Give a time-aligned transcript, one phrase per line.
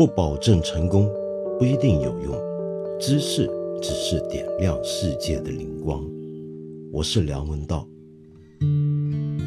[0.00, 1.12] 不保证成功，
[1.58, 2.34] 不一定有用。
[2.98, 3.46] 知识
[3.82, 6.02] 只是点亮世界的灵光。
[6.90, 7.86] 我是梁文道。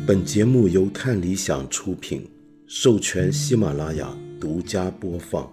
[0.06, 2.30] 本节目由看理想出品，
[2.68, 5.52] 授权喜马拉雅独家播放。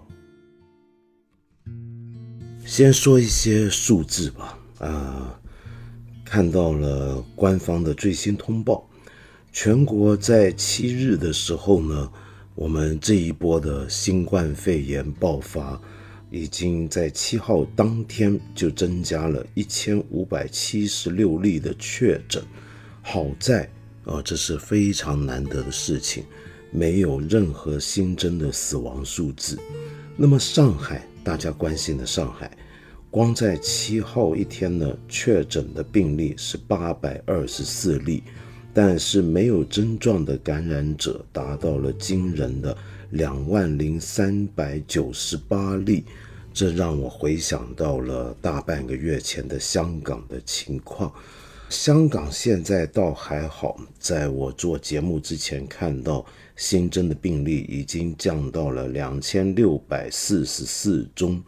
[2.67, 4.59] 先说一些数字吧。
[4.81, 5.41] 啊，
[6.27, 8.87] 看到了官方的最新通报。
[9.51, 12.13] 全国在七日的时候呢，
[12.57, 15.81] 我们这一波的新冠肺炎爆发，
[16.31, 22.43] 已经在七号当天就增加了一千五百七十六例的确诊。
[23.03, 23.71] 好在
[24.05, 26.25] 啊，这是非常难得的事情，
[26.73, 29.59] 没有任何新增的死亡数字。
[30.17, 32.51] 那么上海，大家关心的上海，
[33.11, 38.25] 光在七号一天呢，确诊的病例是八百二十四例。
[38.83, 42.75] 但是没有症状的感染者达到了惊人的
[43.11, 46.03] 两万零三百九十八例，
[46.55, 51.13] 这让我回想到了大半个月前的香港的情况。
[51.69, 56.25] 香港现在倒还好，在我做节目之前看到
[56.57, 61.43] 新增的病例已经降到了两千六百四十四宗，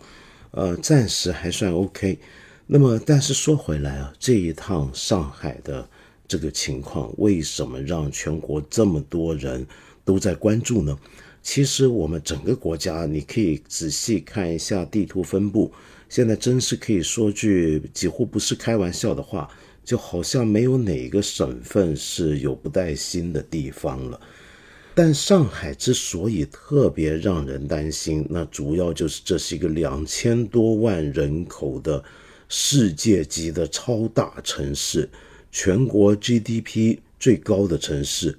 [0.51, 2.19] 呃，暂时还算 OK。
[2.67, 5.89] 那么，但是说回来啊，这一趟上海的。
[6.27, 9.67] 这个情况为什么让全国这么多人
[10.05, 10.98] 都在关注呢？
[11.42, 15.73] 其实我们整个国家，你可以仔细看一下地图分布，
[16.09, 19.51] 现在真是可以说句几乎不是开玩笑的话，
[19.84, 24.20] 就好像没有哪个省份是有不带薪的地方了。
[24.95, 32.05] 但上海之所以特别让人担心，那主要就是这是一个两千多万人口的
[32.48, 35.09] 世界级的超大城市。
[35.53, 38.39] 全国 GDP 最高的城市，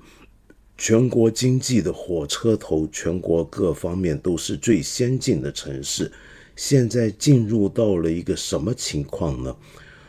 [0.76, 6.12] 全国经济的火车头，全国各方面都是最先进的城市。
[6.56, 9.56] 现在进入到了一个什么情况呢？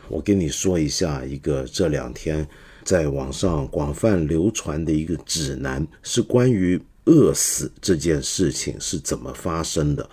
[0.09, 2.47] 我跟你说一下，一个这两天
[2.83, 10.09] 在网上广泛流传的一个指南，是关于饿死这件事情是怎么发生的。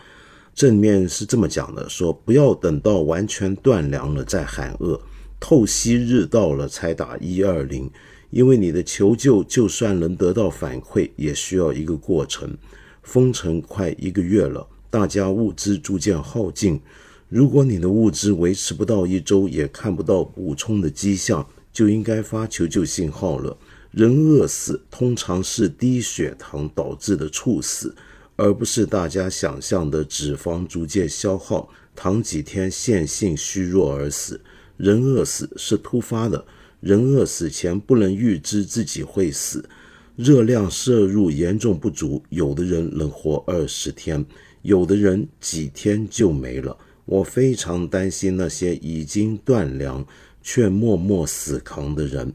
[0.54, 5.00] 正面是这么讲的：说不要等到完全断粮了再喊饿。
[5.44, 7.90] 透析日到了才打一二零，
[8.30, 12.56] 因为你的求救就算能得到反馈，也需要一个过程。
[13.02, 16.80] 封城快一个月了，大家物资逐渐耗尽。
[17.28, 23.58] 如果你的物资维持不到一周，也看不到补充的迹象，就应该发求救信号了。
[23.90, 27.92] 人饿死通常是低血糖导致的猝死，
[28.36, 34.40] 而不是大家想象的脂肪逐渐消耗，躺几天线性虚弱而死。
[34.76, 36.44] 人饿死是突发的，
[36.80, 39.68] 人饿死前不能预知自己会死，
[40.16, 44.24] 热量摄入严重不足，有的人能活二十天，
[44.62, 46.76] 有的人几天就没了。
[47.04, 50.06] 我非常担心那些已经断粮
[50.42, 52.32] 却默默死扛的人。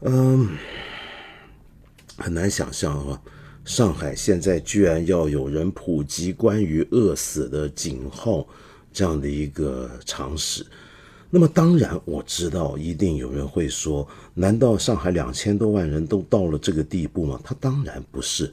[0.00, 0.48] 嗯，
[2.16, 3.20] 很难想象啊，
[3.64, 8.46] 上海现在居然要有人普及关于饿死的警号
[8.92, 10.64] 这样的一个常识。
[11.28, 17.40] 那么当然，我知道一定有人会说：难道上海两千多万人都到了这个地步吗？
[17.42, 18.52] 他当然不是。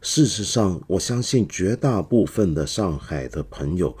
[0.00, 3.96] 事实上，我相信绝大部分的上海的朋友，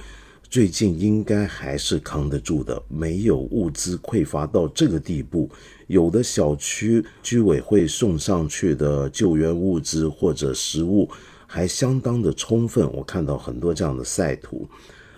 [0.50, 5.48] 最近应该还是扛得住的，没有物资匮乏到这个地步。
[5.86, 11.08] 有的小区居委会送上去的救援物资或者食物
[11.46, 14.68] 还相当的充分，我看到很多这样的赛图。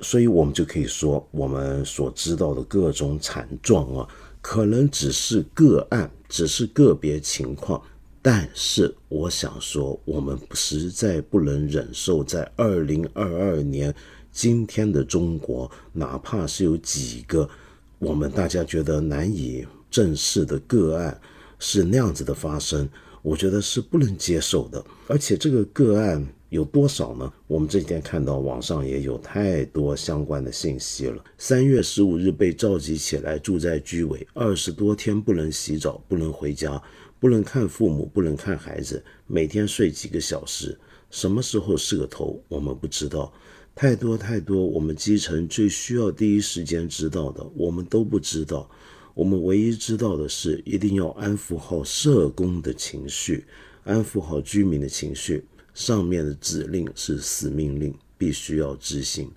[0.08, 4.08] 所以，我们就可以说，我们所知道的各种惨状啊，
[4.40, 7.82] 可能只是个案，只是个别情况。
[8.22, 13.92] 但是，我想说，我们实在不能忍受，在二零二二年
[14.30, 17.50] 今天的中国，哪怕是有几个
[17.98, 21.20] 我们大家觉得难以正视的个案，
[21.58, 22.88] 是那样子的发生，
[23.22, 24.84] 我觉得是不能接受的。
[25.08, 26.24] 而且，这个个案。
[26.48, 27.32] 有多少呢？
[27.46, 31.22] 我们这几天看到网上也有太多相关的信息了。
[31.38, 36.80] 三月十五日被召集起来住在居委，二十多天不能洗澡，不能回家，
[37.18, 40.78] 不能看父母，不能看孩子，每天睡几个小时。
[41.10, 42.40] 什么时候是个头？
[42.48, 43.32] 我们不知道。
[43.74, 48.70] 太多太多，我们基层最需要第一时间知道的，我们都不知道。
[49.14, 53.44] 我们唯一知道的是，一定要安抚好社工的情绪，
[53.84, 55.44] 安抚好居民的情绪。
[55.76, 59.30] 上面的指令是死命令，必须要执行。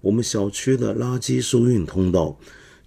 [0.00, 2.38] 我们小区的垃圾收运通道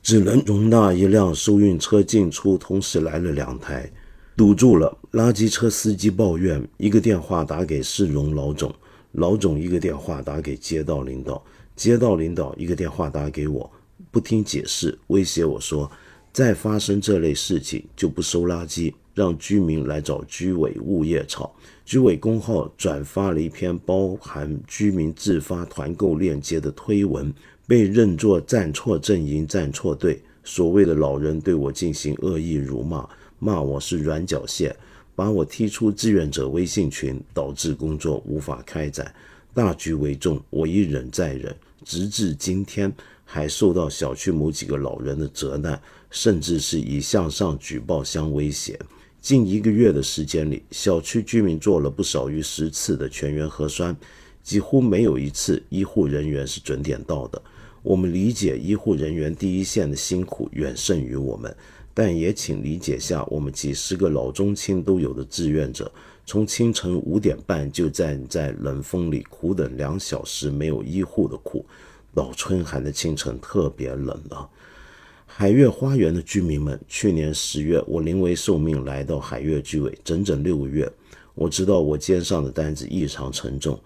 [0.01, 3.91] 只能容纳一辆收运车进出，同时来了两台，
[4.37, 4.97] 堵住了。
[5.11, 8.73] 垃圾车司机抱怨，一个电话打给市容老总，
[9.11, 11.43] 老总一个电话打给街道领导，
[11.75, 13.69] 街道领导一个电话打给我，
[14.11, 15.91] 不听解释，威胁我说，
[16.31, 21.53] 再发生这类事情就不收垃圾，让居民来找居委物业吵。
[21.85, 27.31] 居委公号转发了一篇包含居民自发团购链接的推文，
[27.67, 30.21] 被认作站错阵营、站错队。
[30.45, 33.07] 所谓的老人对我进行恶意辱骂，
[33.39, 34.75] 骂我是软脚蟹，
[35.13, 39.13] 把我踢出志愿者微信群，导致工作无法开展。
[39.53, 41.55] 大局为重，我一忍再忍，
[41.85, 42.91] 直至今天
[43.23, 45.79] 还受到小区某几个老人的责难，
[46.09, 48.79] 甚至是以向上举报相威胁。
[49.23, 53.95] 近一个月的时间里，小区居民做了不少于十次的全员核酸，
[54.43, 57.41] 几乎没有一次医护人员是准点到的。
[57.83, 61.55] 我们理解医护人员第一线的辛苦远胜于我们，
[61.93, 65.89] 但也请理解下我们几十个老中青都有的志愿者，
[66.25, 71.65] 从清晨五点半就站在冷风里苦等两小时没有医护的苦。
[72.13, 74.49] 到春寒的清晨特别冷了。
[75.35, 80.87] 海悦花园的居民们，去年十月，我临危受命来到海悦居委，整整六个月。
[81.33, 83.79] 我知道我肩上的担子异常沉重。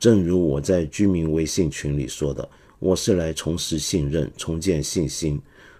[0.00, 2.48] 正如我在居民微信群里说的，
[2.78, 5.38] 我是来重拾信任、重建信心、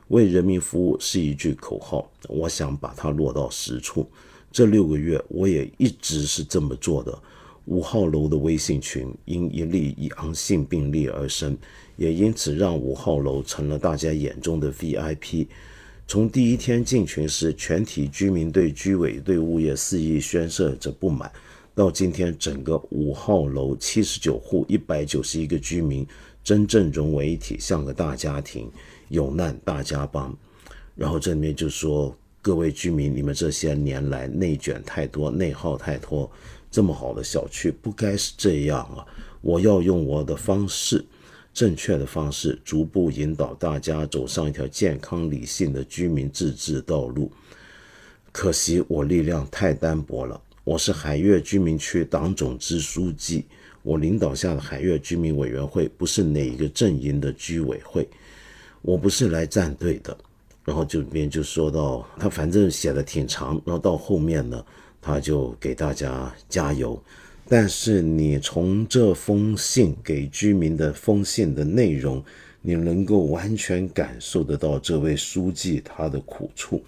[0.09, 2.07] 为人民服务是一句口号。
[2.29, 4.07] 我想把它落到实处。
[4.53, 7.19] 这六个月，我也一直是这么做的。
[7.65, 11.57] 五号楼的微信群因一例阳性病例而生。
[11.97, 15.47] 也因此让五号楼成了大家眼中的 VIP。
[16.07, 21.33] 从第一天进群时，全体居民对居委对物业肆意宣泄着不满，
[21.75, 26.07] 到今天整个五号楼七十九户一百九十一个居民
[26.43, 28.71] 真正融为一体，像个大家庭，
[29.09, 30.37] 有难大家帮。
[30.95, 36.31] 然后这里面就说各位居民，你们这些年来内卷太多，内耗太多，
[36.71, 39.07] 这么好的小区不该是这样啊！
[39.41, 41.03] 我要用我的方式。
[41.55, 47.31] 正确的方式，逐步引导大家走上一条健康理性的居民自治道路。
[48.33, 50.39] 可惜我力量太单薄了。
[50.65, 53.45] 我是海悦居民区党总支书记，
[53.83, 58.09] 我领导下的海悦居民委员会不是哪一个阵营的居委会，
[58.83, 60.17] 我不是来站队的。
[60.65, 64.65] 然后这边就说到，他反正写的挺长，然后到后面呢，
[65.01, 67.01] 他就给大家加油。
[67.47, 72.25] 但是你从这封信给居民的封信的内容，
[72.63, 76.83] 你能够完全感受得到这位书记他的苦处。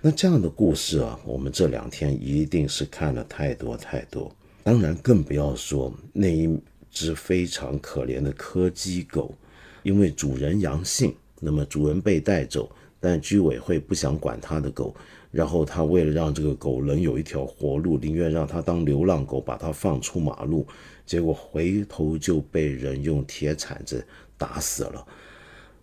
[0.00, 4.34] 那这样的故事啊，我们这两天一定是看了太多太多。
[4.62, 6.58] 当然，更不要说那一
[6.90, 9.34] 只非常可怜的柯基狗，
[9.82, 14.96] 因为主人阳性，那么主人被带走，但居委会不想管他的狗。
[15.30, 20.66] 然后他为了让这个狗能有一条活路，宁愿让它当流浪狗，把它放出马路，
[21.06, 24.04] 结果回头就被人用铁铲子
[24.36, 25.06] 打死了。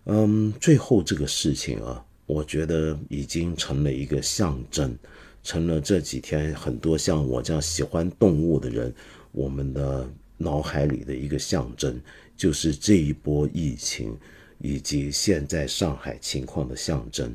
[0.04, 4.94] 嗯，最后这个事情啊，我觉得已经成了一个象征，
[5.42, 8.94] 成了这几天很多像我这样喜欢动物的人，
[9.32, 10.06] 我们的
[10.36, 11.98] 脑海里的一个象征，
[12.36, 14.14] 就是这一波疫情
[14.58, 17.34] 以及现在上海情况的象征。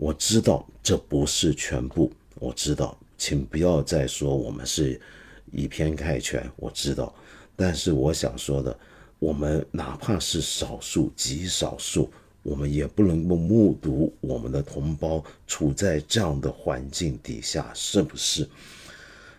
[0.00, 4.98] 我知道这不是全部，我知道，请不要再说我们是
[5.52, 6.50] 以偏概全。
[6.56, 7.14] 我知道，
[7.54, 8.74] 但是我想说的，
[9.18, 12.10] 我们哪怕是少数极少数，
[12.42, 18.48] 我们也不能够目睹我们的同胞处在这样的环境底下，是不是？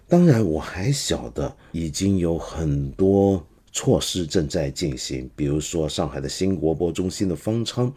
[0.07, 7.91] 当然，我还晓得已经有很多措施正在进行，比如说上海的新国博中心的方舱。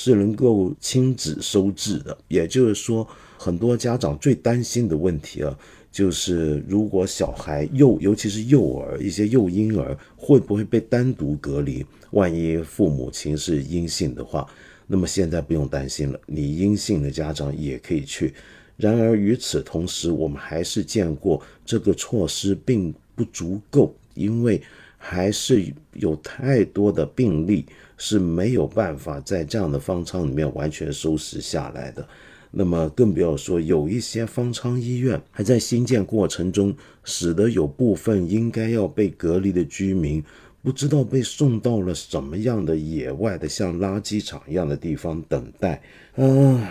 [0.00, 3.04] 是能够亲子收治的，也就是说，
[3.36, 5.58] 很多家长最担心的问题啊，
[5.90, 11.84] 就是如果小孩幼，尤其是幼儿，一些幼婴儿会不会被单独隔离？
[12.12, 14.46] 万一父母亲是阴性的话，
[14.86, 18.32] 那么现在不用担心了，你阴性的家长也可以去。
[18.76, 24.62] 然而与此同时，我们还是见过这个措施并不足够，因为
[24.96, 27.66] 还是有太多的病例。
[27.98, 32.08] 是没有办法在这样的方舱里面完全收拾下来的，
[32.52, 40.24] 那么更不要说有一些方舱医院还在新建过程中，使得有部分应该要被隔离的居民
[40.62, 45.82] 不知道被送到了什么样的野外的像垃圾场一样的地方等待。
[46.14, 46.64] 嗯，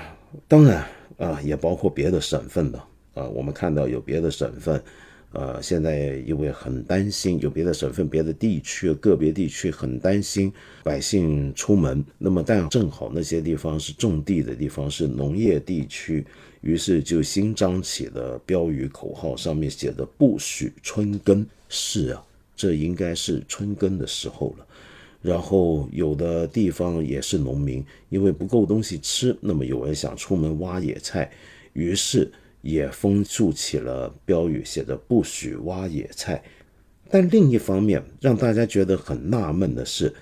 [0.48, 0.86] 当然
[1.18, 2.80] 啊，也包括别的省份的
[3.14, 4.82] 啊，我们看到有别的省份。
[5.34, 10.52] 呃，现在因为很担心，有别的省份、别的地区、个别地区很担心
[10.84, 12.04] 百姓出门。
[12.18, 16.26] 那么，但正好那些地方是种地的地方，是农业地区，
[16.62, 21.46] 于是就新张起了标语口号，上面写的“不许春耕”。
[21.68, 24.66] 是啊，这应该是春耕的时候了。
[25.22, 31.30] 然后有的地方也是农民，因为不够东西吃，那么有人想出门挖野菜，
[31.74, 32.32] 于是
[32.68, 36.44] 也封竖起了标语，写着“不许挖野菜”。
[37.10, 40.14] 但另一方面，让大家觉得很纳闷的是。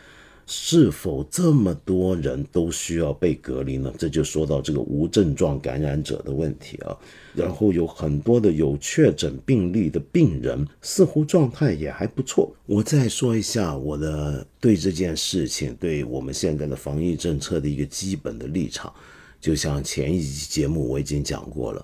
[0.47, 3.91] 是否这么多人都需要被隔离呢？
[3.97, 6.95] 这就说到这个无症状感染者的问题啊。
[7.33, 12.55] 然后有很多的有确诊病例的病人，似乎状态也还不错。
[12.67, 18.93] 我再说一下我的对这件事情，对我们现在的防疫政策的一个基本的立场。
[19.41, 21.83] 就像前一集节目我已经讲过了，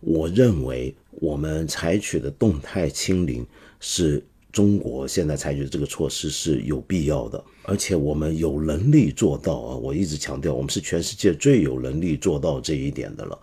[0.00, 3.46] 我认为我们采取的动态清零
[3.78, 4.22] 是。
[4.52, 9.76] 中国现在采取的这个措施是有必要的，而且我们有能力做到啊！
[9.76, 13.38] 我一直强调，我们是全世界最有能力做到这一点的了。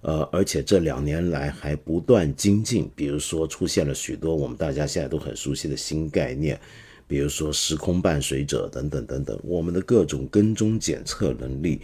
[0.00, 6.60] 呃，而且这两年来还不断精进，比如说出现了许多我们大家现在都很熟悉的新概念，
[7.06, 11.82] 比如说时空伴随者等等等等，我们的各种跟踪检测能力，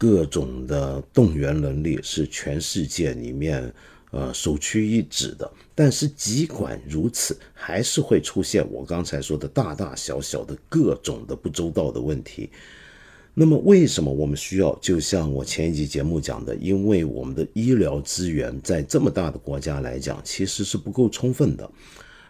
[0.00, 3.70] 各种的动员能力是全世界里面。
[4.12, 12.50] 呃，首屈一指的，但是尽管如此，还是会出现我刚才说的大大小小的各种的不周到的问题。
[13.34, 14.76] 那么，为什么我们需要？
[14.82, 21.70] 就像我前一集节目讲的，因为我们的医疗资源在这么大的国家来讲，其实是不够充分的，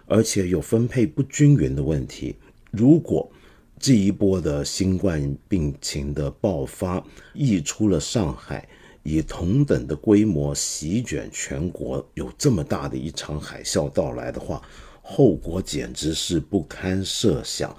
[0.05, 2.37] 而且有分配不均匀的问题。
[2.71, 3.33] 如果
[3.81, 7.03] 这一波的新冠病情的爆发
[7.35, 8.69] 溢出了上海。
[9.03, 14.61] 以同等的规模席卷全国，有这么大的一场海啸到来的话，
[15.01, 17.75] 后果简直是不堪设想。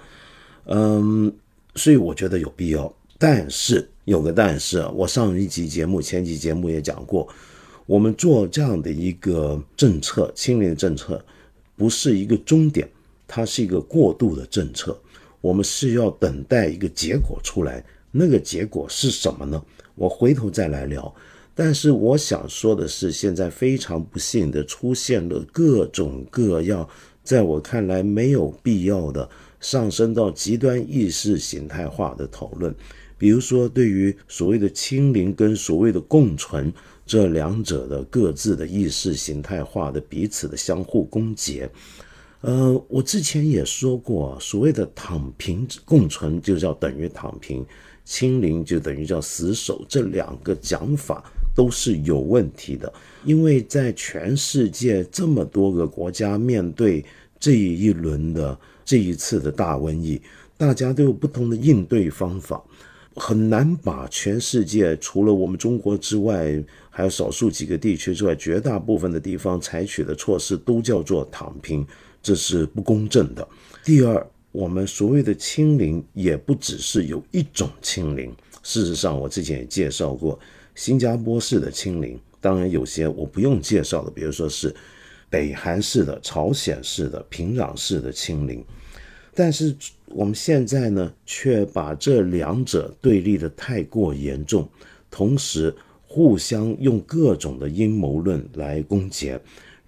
[0.64, 1.32] 嗯，
[1.76, 2.92] 所以我觉得有必要。
[3.18, 7.28] 但是有个但是，我上一集节目、前几节目也讲过，
[7.86, 11.24] 我们做这样的一个政策，清零政策，
[11.76, 12.90] 不是一个终点，
[13.28, 15.00] 它是一个过渡的政策。
[15.42, 19.62] 我们是要等待一个结果出来，那个结果是什么呢？
[19.94, 21.14] 我回头再来聊，
[21.54, 26.88] 但是我想说的是，现在非常不幸的出现了各种各样，
[27.22, 29.28] 在我看来没有必要的
[29.60, 32.74] 上升到极端意识形态化的讨论，
[33.18, 36.72] 比如说对于所谓的清零跟所谓的共存
[37.04, 41.68] 这两者的各自的意识形态化的彼此的相互攻讦。
[42.42, 47.64] 呃，我之前也说过，所谓的躺平共存就叫等于躺平。
[48.04, 51.22] 清零就等于叫死守，这两个讲法
[51.54, 52.92] 都是有问题的，
[53.24, 57.04] 因为在全世界这么多个国家面对
[57.38, 60.20] 这一轮的这一次的大瘟疫，
[60.56, 62.60] 大家都有不同的应对方法，
[63.14, 71.86] 很难把全世界除了我们中国之外，还有少数几个地区之外，绝大部分的地方采取的措施都叫做躺平，
[72.22, 73.48] 这是不公正的。
[73.84, 74.26] 第二。
[74.52, 78.30] 我们所谓的清零也不只是有一种清零。
[78.62, 80.38] 事实上，我之前也介绍过
[80.74, 84.74] 新加坡式的清零，当然有些我不用介绍的，比如说是
[85.30, 88.62] 北韩式的、朝鲜式的、平壤式的清零。
[89.34, 89.74] 但是
[90.04, 94.68] 我们现在呢，却把这两者对立的太过严重，
[95.10, 95.74] 同时
[96.06, 99.40] 互相用各种的阴谋论来攻讦，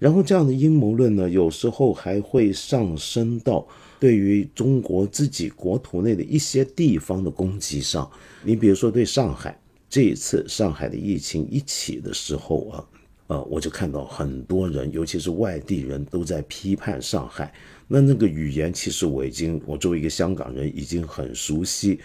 [0.04, 3.66] 然后这样的阴谋论呢，有时候还会上升到。
[3.98, 8.10] 对于中国自己国土内的一些地方的攻击上，
[8.42, 9.58] 你比如说对上海
[9.88, 12.84] 这一次上海的疫情一起的时候啊，
[13.28, 17.50] 呃，我就看到很多人，尤其是外地人都在批判上海。
[17.88, 21.98] 那那个语言其实我已经，我作为一个香港人已经很熟悉，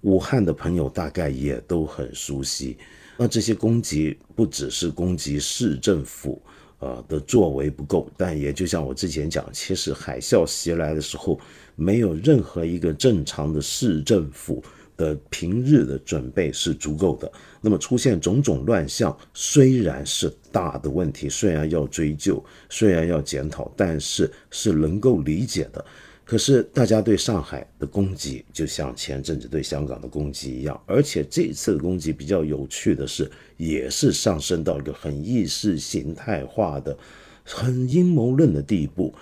[0.00, 2.78] 武汉的朋友大概也都很熟悉。
[3.18, 6.40] 那这些攻击不只是攻击市政府。
[6.82, 11.38] 呃的作为不够，但也就像我之前讲，其实海啸袭来的时候，
[11.76, 14.60] 没有任何一个正常的市政府
[14.96, 17.30] 的平日的准备是足够的。
[17.60, 25.84] 那么出现种种乱象，虽然是大的问题，虽然要追究，虽然要检讨，但是是能够理解的。
[26.32, 36.96] 可是大家对上海的攻击，就像前阵子对香港的攻击一样，而且这次的攻击比较有趣的是，也是上升到一个很意识形态化的、
[37.44, 39.12] 很阴谋论的地步。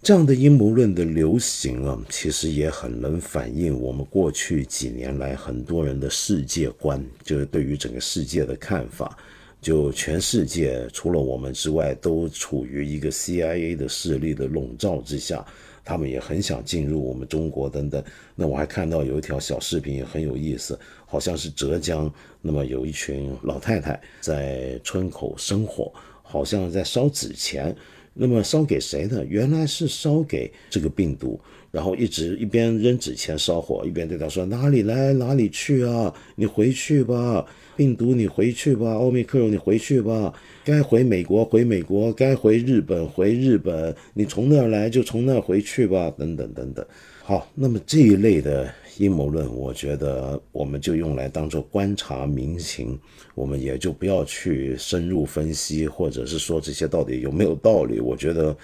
[0.00, 9.18] 这样的阴谋论的流行啊，其实也很能反映我们过去几年来很多人的世界观，就是对于整个世界的看法。
[9.60, 15.44] 就全世界除了我们之外，都处于一个 CIA 的势力的笼罩之下。
[15.84, 18.02] 他们也很想进入我们中国等等。
[18.34, 27.76] 那我还看到有一条小视频也很有意思，好像是浙江，那么有一群老太太在村口生火，好像在烧纸钱。
[28.16, 29.24] 那么烧给谁呢？
[29.24, 31.40] 原来是烧给这个病毒，
[31.74, 36.14] 然后一直一边扔纸钱烧火，一边对他说：“哪里来哪里去啊？
[36.36, 37.44] 你回去吧，
[37.76, 40.32] 病毒你回去吧，奥密克戎你回去吧，
[40.64, 46.86] 该回美国回美国，该回日本回日本，你从那儿来就从那儿回去吧，等等等等。”
[47.24, 48.72] 好，那么这一类的。
[48.98, 52.96] 阴谋论，我觉得我们就用来当做观察民情，
[53.34, 57.98] 我们也就不要去深入分析，或者是说这些到底有没有道理。
[57.98, 58.56] 我觉得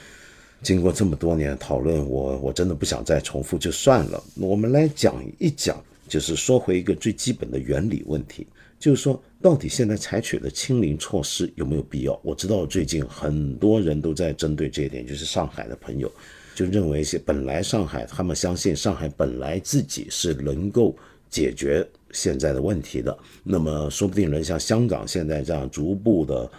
[0.63, 4.23] 经过这么多年讨论，我我真的不想再重复，就算了。
[4.37, 8.47] 我们来讲一讲，就是说回一个最基本的原理问题，
[8.79, 12.19] 就是说到底现在采取的清零措施有没有必要？
[12.23, 16.11] 我知道最近很多人都在针对这一点，就是上海的朋友。
[16.53, 20.95] 就认为是本来上海，他们相信上海本来自己是能够
[21.31, 26.51] 解决现在的问题的，那么说不定能像香港现在这样逐步的，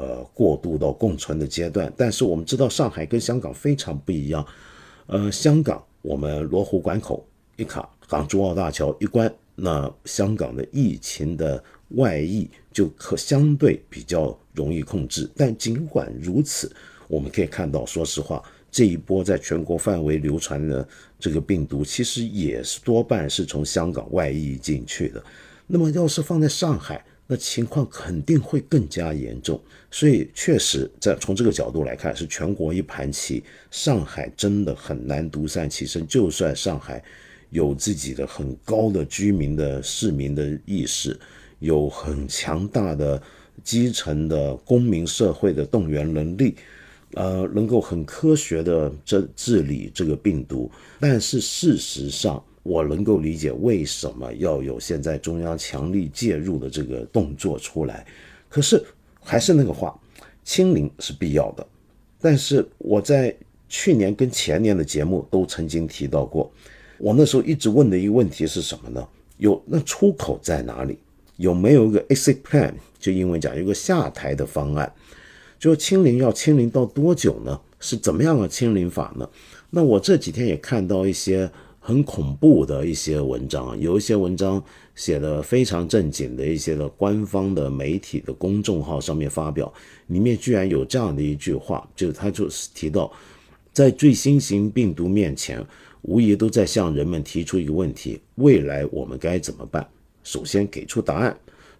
[0.00, 1.92] 呃，过渡到共存的阶段。
[1.94, 4.46] 但是我们知道上海跟香港非常不一样，
[5.06, 7.22] 呃，香港我们罗湖关口
[7.56, 15.28] 一卡，港珠澳大桥一关，那香港的疫情的外溢就可相对比较容易控制。
[15.36, 16.72] 但尽管如此，
[17.06, 18.42] 我们可以看到，说实话。
[18.72, 20.88] 这一波在全国范围流传的
[21.18, 25.22] 这个病毒，其实也是多半是从香港外溢进去的。
[25.66, 29.60] 那么，要是放在上海，那情况肯定会更加严重。
[29.88, 36.04] 所以，确实，在从这个角度来看，是全国一盘棋，上海真的很难独善其身。
[36.08, 37.00] 就算上海
[37.50, 41.16] 有自己的很高的居民的市民的意识，
[41.60, 43.22] 有很强大的
[43.62, 46.56] 基层的公民社会的动员能力。
[47.14, 50.70] 呃，能够很科学的治治理这个病毒，
[51.00, 58.06] 但是事实上，我能够理解为什么要有现在中央强力介入的这个动作出来。
[58.48, 58.82] 可是
[59.20, 59.98] 还是那个话，
[60.44, 61.66] 清零是必要的。
[62.20, 63.34] 但是我在
[63.68, 66.50] 去年跟前年的节目都曾经提到过，
[66.98, 69.08] 我那时候一直问的一个问题是什么呢？
[69.38, 70.98] 有那出口在哪里？
[71.36, 72.74] 有没有一个 exit plan？
[72.98, 74.92] 就英文讲，有个下台的方案。
[75.58, 77.58] 就清零要清零到多久呢？
[77.78, 79.26] 是怎么样的清零法呢？
[79.70, 81.50] 那我这几天也看到一些
[81.82, 84.62] 很恐怖的一些文章，有一些文章
[84.94, 89.72] 写的非常正经的一些的官方的媒体的公众号上面发表，
[90.08, 93.10] 里面居然有这样的一句话，就是他就是提到，
[93.72, 95.64] 在最新型病毒面前，
[96.02, 99.88] 无疑都在向人们提出一个问题：未来我们该怎么办？
[100.22, 101.34] 首先给出答案，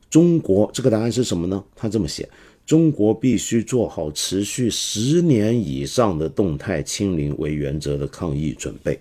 [0.09, 1.63] 中国这个答案是什么呢？
[1.77, 2.27] 他这么写。
[2.65, 8.99] 中国必须做好持续十年以上的动态清零为原则的抗疫准备。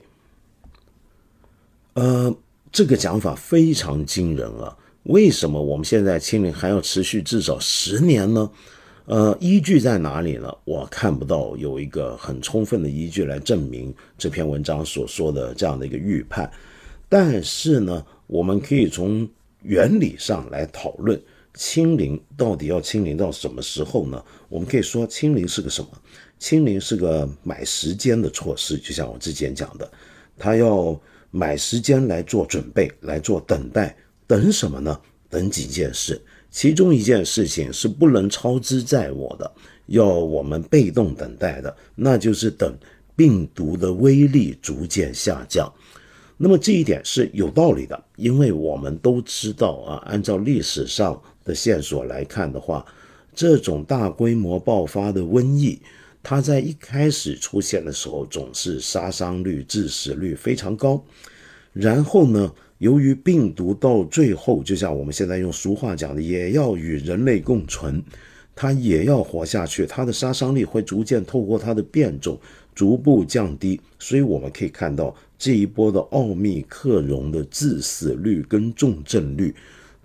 [1.99, 2.33] 呃，
[2.71, 4.73] 这个讲法非常惊人啊！
[5.03, 8.49] 为什么我们现在清零还要持续至少十年呢？
[9.03, 10.49] 呃，依据在哪里呢？
[10.63, 16.49] 我看不到有一个很充分的依据来证明这篇文章所说的这样的一个预判。
[17.09, 19.27] 但是呢，我们可以从
[19.63, 21.21] 原理上来讨论。
[21.55, 24.23] 清零到底要清零到什么时候呢？
[24.47, 25.89] 我们可以说，清零是个什么？
[26.37, 29.91] 清零是个买时间的措施，就像我之前讲的，
[30.37, 30.97] 它要
[31.31, 33.95] 买时间来做准备，来做等待。
[34.27, 34.99] 等什么呢？
[35.29, 39.51] 等几件事，其中一件事情是不能操之在我的，
[39.87, 42.77] 要我们被动等待的，那就是等
[43.15, 45.71] 病毒的威力逐渐下降。
[46.37, 51.21] 那么这一点是有道理的，因为我们都知道啊，按照历史上。
[51.45, 52.85] 的线索来看的话，
[53.33, 55.81] 这种大规模爆发的瘟疫，
[56.21, 61.03] 它在一开始出现的时候总是杀伤率、致死率非常高。
[61.73, 68.03] 然后呢，由于病毒到最后，就像我们现在用俗话讲的，也要与人类共存，
[68.55, 72.39] 它也要活下去，它的杀伤力会逐渐透过它的变种
[72.75, 73.79] 逐步降低。
[73.97, 79.53] 所以我们可以看到这一波的奥密克戎的致死率跟重症率。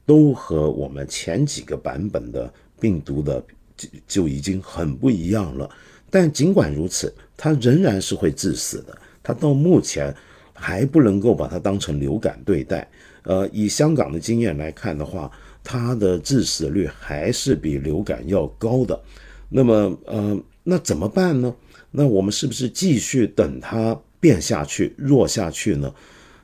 [0.07, 3.43] 都和我们前几个版本的病毒的
[3.75, 5.67] 就就已经很不一样了，
[6.15, 8.97] 但尽管如此，它仍然是会致死的。
[9.21, 10.15] 它到目前
[10.53, 12.89] 还不能够把它当成流感对待。
[13.25, 15.29] 呃，以香港的经验来看的话，
[15.65, 19.03] 它的致死率还是比流感要高的。
[19.49, 21.53] 那么，呃，那怎么办呢？
[21.91, 25.93] 那我们是不是继续等它变下去、弱下去呢？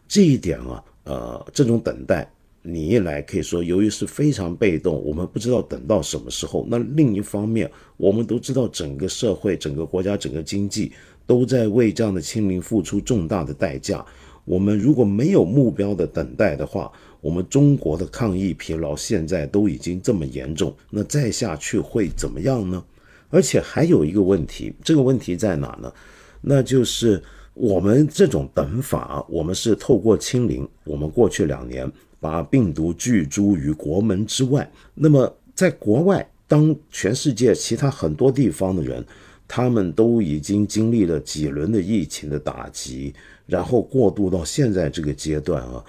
[0.09, 2.29] 这一点啊，呃，这种等待。
[2.63, 6.67] 你一来可以说，由于是非常被动，我们不知道等到什么时候。
[6.69, 10.93] 那另一方面，我们都知道整个社会、整个国家、整个经济
[11.27, 14.05] 都在为这样的清零付出重大的代价。
[14.45, 22.83] 我们如果没有目标的等待的话，我们中国的抗疫疲劳现在都已经这么严重，那再下去会怎么样呢？
[23.29, 25.93] 而且还有一个问题，这个问题在哪呢？
[26.41, 27.23] 那就是
[27.55, 34.71] 我们这种等法，我们是透过清零，我们过去两年把病毒拒诸于国门之外。
[34.95, 39.05] 那么在国外，当全世界其他很多地方的人，
[39.49, 43.13] 他们都已经经历了几轮的疫情的打击，
[43.47, 45.85] 然后过渡到现在这个阶段啊。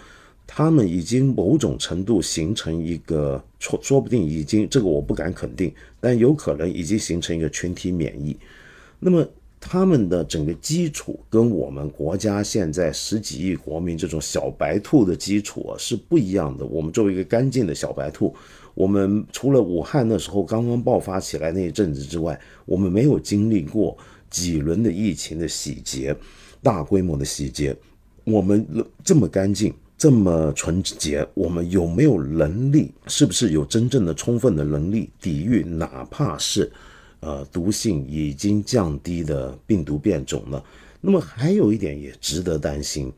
[0.53, 8.35] 他们已经某种程度形成一个，说说不定已经这个我不敢肯定，但有可能已经形成一个群体免疫。
[8.99, 9.25] 那么
[9.61, 16.65] 他们的整个基础跟我们国家现在十几亿国民这种小白兔的基础啊是不一样的。
[16.65, 18.35] 我们作为一个干净的小白兔，
[18.73, 23.95] 我们除了武汉那时候刚刚爆发起来那一阵子之外，我们没有经历过
[24.29, 26.13] 几轮的疫情的洗劫，
[26.63, 27.73] 大规模的洗劫。
[28.23, 28.65] 我们
[29.03, 29.73] 这么干净。
[29.97, 32.91] 这么纯洁，我们有没有能力？
[33.05, 36.71] 是不是有真正的、充分的能力抵御哪怕是，
[37.21, 40.61] 呃，毒性已经降低的病毒变种呢？
[40.99, 43.11] 那么还有一点也值得担心，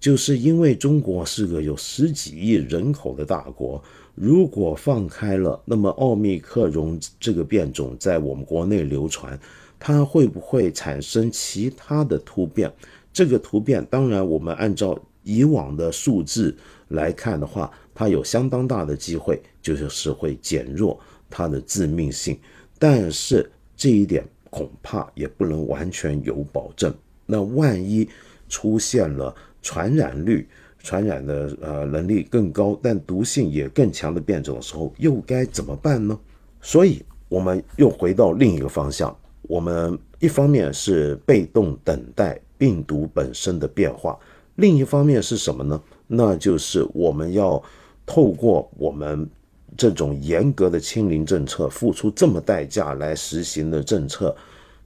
[0.00, 3.82] 就是因为中国是个有十几亿人口的大国，
[4.14, 9.38] 如果放开了，那么奥密克戎这个变种在我们国内流传，
[9.78, 12.72] 它会不会产生其他的突变？
[13.12, 14.98] 这个突变，当然我们按照。
[15.24, 16.56] 以往的数字
[16.88, 22.38] 来看的话，它有相当大的机会，就是会减弱它的致命性。
[22.78, 26.94] 但是这一点恐怕也不能完全有保证。
[27.26, 28.08] 那万一
[28.48, 36.18] 出现了传染率、传染的呃能力更高，但毒性也更强的变种的时候，又该怎么办呢？
[36.62, 44.18] 所以，我们又回到另一个方向，我们一方面是被动等待病毒本身的变化。
[44.56, 45.80] 另一方面是什么呢？
[46.06, 47.62] 那就是我们要
[48.06, 49.28] 透过我们
[49.78, 54.36] 这种严格的清零政策，付出这么代价来实行的政策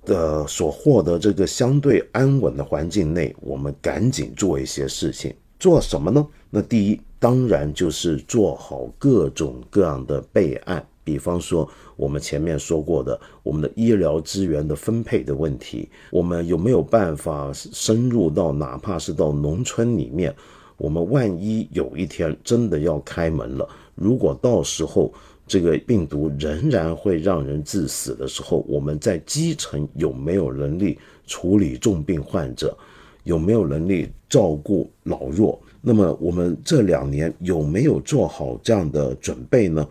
[0.04, 5.34] 的所获得这个相对安稳的环境内，我们赶紧做一些事情。
[5.58, 6.24] 做什么呢？
[6.50, 10.84] 那第一，当然就是做好各种各样的备案。
[11.04, 20.34] 比方说，我们前面说过的，我们的医疗资源的分配的问题，我们有没有办法深入到哪怕是到农村里面？
[20.76, 25.12] 我们万一有一天真的要开门了，如果到时候
[25.46, 32.76] 这个病毒仍然会让人致死的时候，我们在基层有没有能力处理重病患者？
[33.24, 35.60] 有没有能力照顾老弱？
[35.80, 39.86] 那么我们这两年有没有做好这样的准备呢？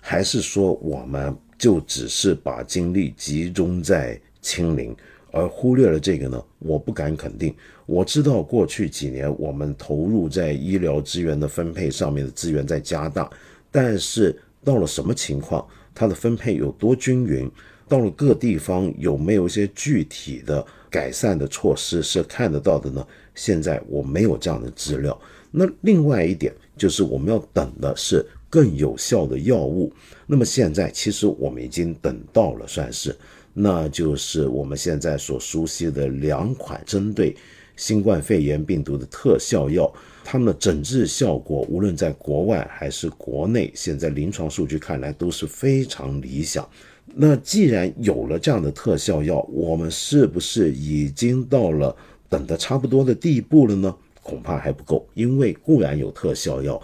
[0.00, 4.96] 还是说，我们就只是把精力集中在清零，
[5.32, 6.40] 而忽略了这个呢？
[6.60, 7.52] 我不敢肯定。
[7.86, 13.28] 我知道过去几年我们投入在医疗资源的分配上面的资源在加大，
[13.70, 17.50] 但是到了什么情况，它的分配有多均匀？
[17.88, 23.04] 到了各地方有没有一些具体的改善的措施是看得到的呢？
[23.34, 25.20] 现在我没有这样的资料。
[25.50, 28.24] 那另外一点就是我们要等的是。
[28.52, 29.90] 更有效的药物，
[30.26, 33.16] 那么现在其实我们已经等到了，算是，
[33.54, 37.36] 那就是我们现在所熟悉的两款针对
[37.76, 39.92] 新冠肺炎病毒的特效药，
[40.24, 46.68] 它们的诊治效果无论在国外还是国内，现在临床数据看来都是非常理想。
[47.14, 51.94] 那既然有了这样的特效药，我们是不是已经到了
[52.28, 53.94] 等的差不多的地步了呢？
[54.22, 56.80] 恐怕还不够，因为固然有特效药。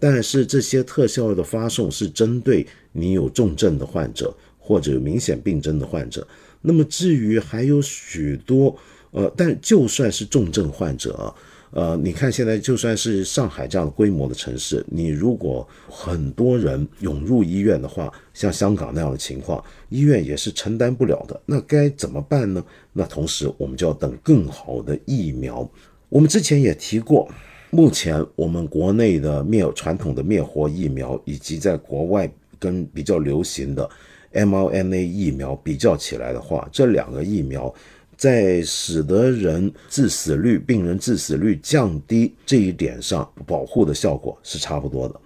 [0.00, 4.34] 但是这些特效药的发送是针对你有重症的患者
[4.68, 6.26] 或者有明显病症的患者。
[6.60, 8.76] 那么至于还有许多，
[9.12, 11.34] 呃，但就算是重症患者，
[11.70, 21.40] 呃，你看现在就算是上海这样的规模的城市，你如果很多人涌入医院的话，像香港那样的情况，医院也是承担不了的。
[21.46, 22.62] 那该怎么办呢？
[22.92, 25.66] 那同时我们就要等更好的疫苗。
[26.10, 27.26] 我们之前也提过。
[27.70, 32.26] 目前我们国内的灭传统的灭活疫苗，以及在国外
[32.58, 33.86] 跟比较流行的
[34.32, 37.72] mRNA 疫苗比较起来的话，这两个疫苗
[38.16, 45.20] 在使得人致死率、病人致死率降低这一点上，保护的效果是差不多的。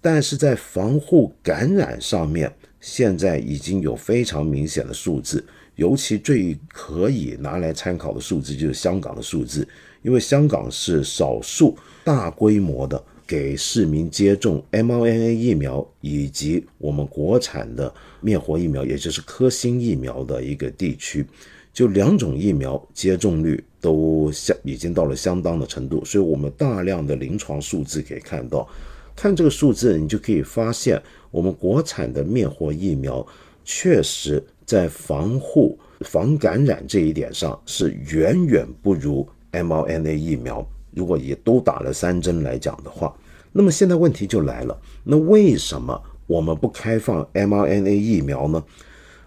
[0.00, 9.66] 但是在防护感染上面，现在已经有非常明显的数字，尤其最可以拿来参考的数字就是香港的数字。
[10.02, 21.26] 因为香港是少数大规模的给市民接种 mRNA 疫苗以及我们国产的灭活疫苗，也就是科兴疫苗的一个地区，
[21.72, 28.68] 就两种疫苗接种率都相已经到了相当的程度，所以我们大量的临床数字可以看到，
[29.16, 33.26] 看这个数字，你就可以发现我们国产的灭活疫苗
[33.64, 40.66] 确实在防护、防感染这一点上是远远不如 mRNA 疫苗。
[40.96, 43.14] 如果也都打了三针来讲的话，
[43.52, 48.64] 那么现在问题就来了，那为什么我们不开放 mRNA 疫苗呢？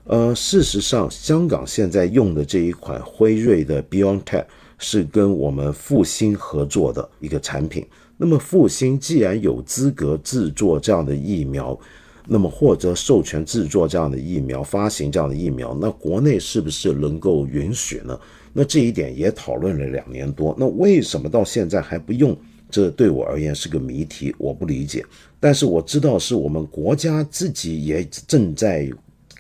[0.05, 4.43] 呃，事实上，香港现在用的这一款辉瑞的 BioNTech
[4.79, 7.85] 是跟我们复星合作的一个产品。
[8.17, 11.79] 那么复星既然有资格制作这样的疫苗，
[12.25, 18.19] 那么或者授权制作这样的疫苗、发行这样的疫苗，那国内是不是能够允许呢？
[18.53, 22.37] 那这一点也讨论了两年多，那为什么到现在还不用？
[22.69, 25.03] 这对我而言是个谜题，我不理解。
[25.39, 28.89] 但是我知道是我们国家自己也正在。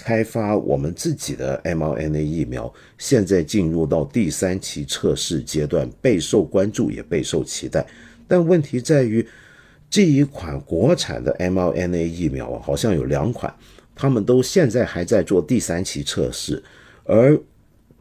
[0.01, 7.85] 开发我们自己的 mRNA 疫苗，现在进入到第三期测试阶段，备受关注，也备受期待。
[8.25, 9.27] 但问题在于，
[9.89, 13.53] 这一款国产的 mRNA 疫苗啊，好像有两款，
[13.93, 16.63] 他们都现在还在做第三期测试，
[17.03, 17.37] 而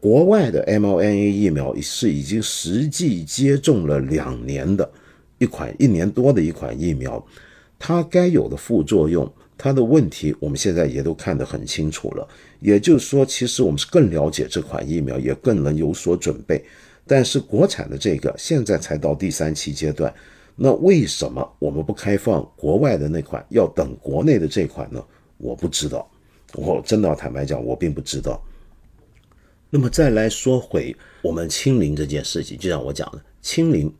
[0.01, 4.89] 国外的 mRNA 疫苗是已经实际接种了两年的
[5.37, 7.23] 一款一年多的一款疫苗，
[7.77, 9.31] 它该有的副作用。
[9.61, 12.25] 它的问题，我们现在也都看得很清楚了。
[12.61, 16.63] 也就是说，其实我们是更了解这款疫苗，也更能有所准备。
[17.05, 20.13] 但是国产的这个现在才到第三期阶段，
[20.55, 25.03] 那为什么我们不开放国外的那款，要等国内的这款呢？
[25.37, 26.09] 我不知道，
[26.53, 28.41] 我真的要坦白讲，我并不知道。
[29.69, 33.93] 那么再来说回我们清零这件事情，就像我讲的，清零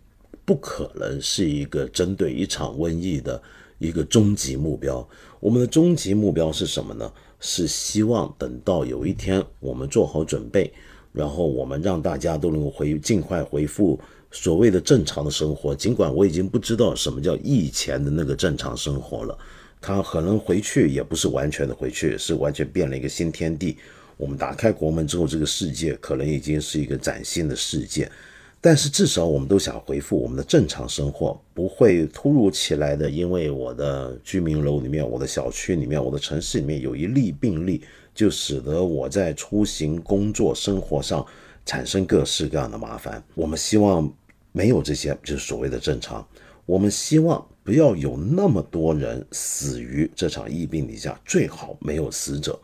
[0.45, 3.41] 不可能是一个针对一场瘟疫的。
[3.79, 5.07] 一个终极目标，
[5.39, 7.09] 我们的终极目标是什么呢？
[7.39, 10.69] 是希望等到有一天我们做好准备，
[11.13, 13.97] 然后我们让大家都能够回尽快恢复
[14.31, 15.73] 所谓的正常的生活。
[15.73, 19.37] 尽管我已经不知道什么叫疫前的那个正常生活了，
[19.79, 23.77] 它可能回去也不是完全的回去，是完全变了一个新天地。
[24.19, 28.11] 我们打开国门之后，这个世界可能已经是一个崭新的世界。
[28.59, 37.81] 但是至少我们都想回复我们的正常生活，不会突如其来的，因为我的居民楼里面、我的小区里面、我的城市里面有一例病例，
[38.13, 41.25] 就使得我在出行、工作、生活上
[41.65, 43.23] 产生各式各样的麻烦。
[43.35, 44.13] 我们希望
[44.51, 46.27] 没有这些，就是所谓的正常。
[46.65, 52.59] 我们希望不要有那么多人死于这场疫病底下，最好没有死者，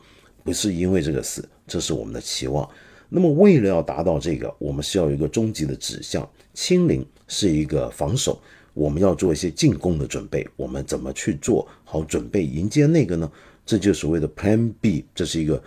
[0.46, 2.70] 不是因为这个死，这是我们的期望。
[3.10, 6.28] 那么，为了要达到这个，我们需要有一个终极的指向。
[6.54, 8.40] 清零是一个防守，
[8.76, 10.48] 我们要做一些进攻的准备。
[10.56, 13.32] 我们怎么去做好准备迎接那个呢？
[13.66, 15.62] 这就所谓的 Plan B，这是一个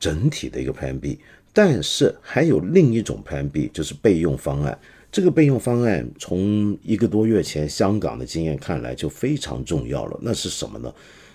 [0.00, 1.18] 整体的一个 Plan B。
[1.52, 4.78] 但是还有另一种 Plan B，就是备用方案。
[5.10, 10.18] 这个备用方案从一个多月前香港的经验看来就非常重要了。
[10.22, 10.90] 那是什么呢？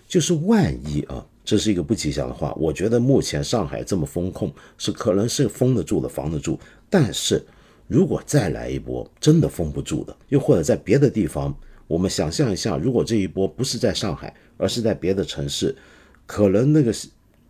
[0.07, 1.23] 就是万一啊。
[1.47, 2.53] 这是一个不吉祥的话。
[2.57, 6.59] 我觉得目前上海这么封控是可能是封得住的、防得住。
[6.89, 7.41] 但是
[7.87, 11.55] 如果再来一波，真的封不住的，又或者在别的地方，
[11.87, 15.73] 我们想象一下，如果这一波不是在上海，而是在别的城市，
[16.25, 16.93] 可能那个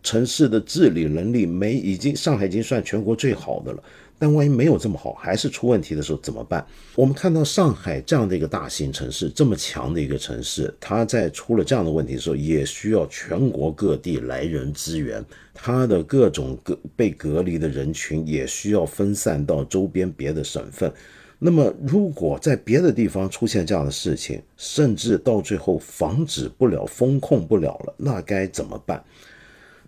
[0.00, 3.82] 城市的治理能力没已经上海已经算全国最好的了。
[4.18, 6.66] 但万一没有这么好，还是出问题的时候怎么办？
[6.94, 20.92] 我们看到上海这样的一个大型城市，这么强的一个城市，它在出了这样的问题的时候，也需要全国各地来人支援，它的各种隔被隔离的人群也需要分散到周边别的省份。
[21.40, 29.04] 那么，如果在别的地方出现这样的事情，甚至到最后防止不了、封控不了了，那该怎么办？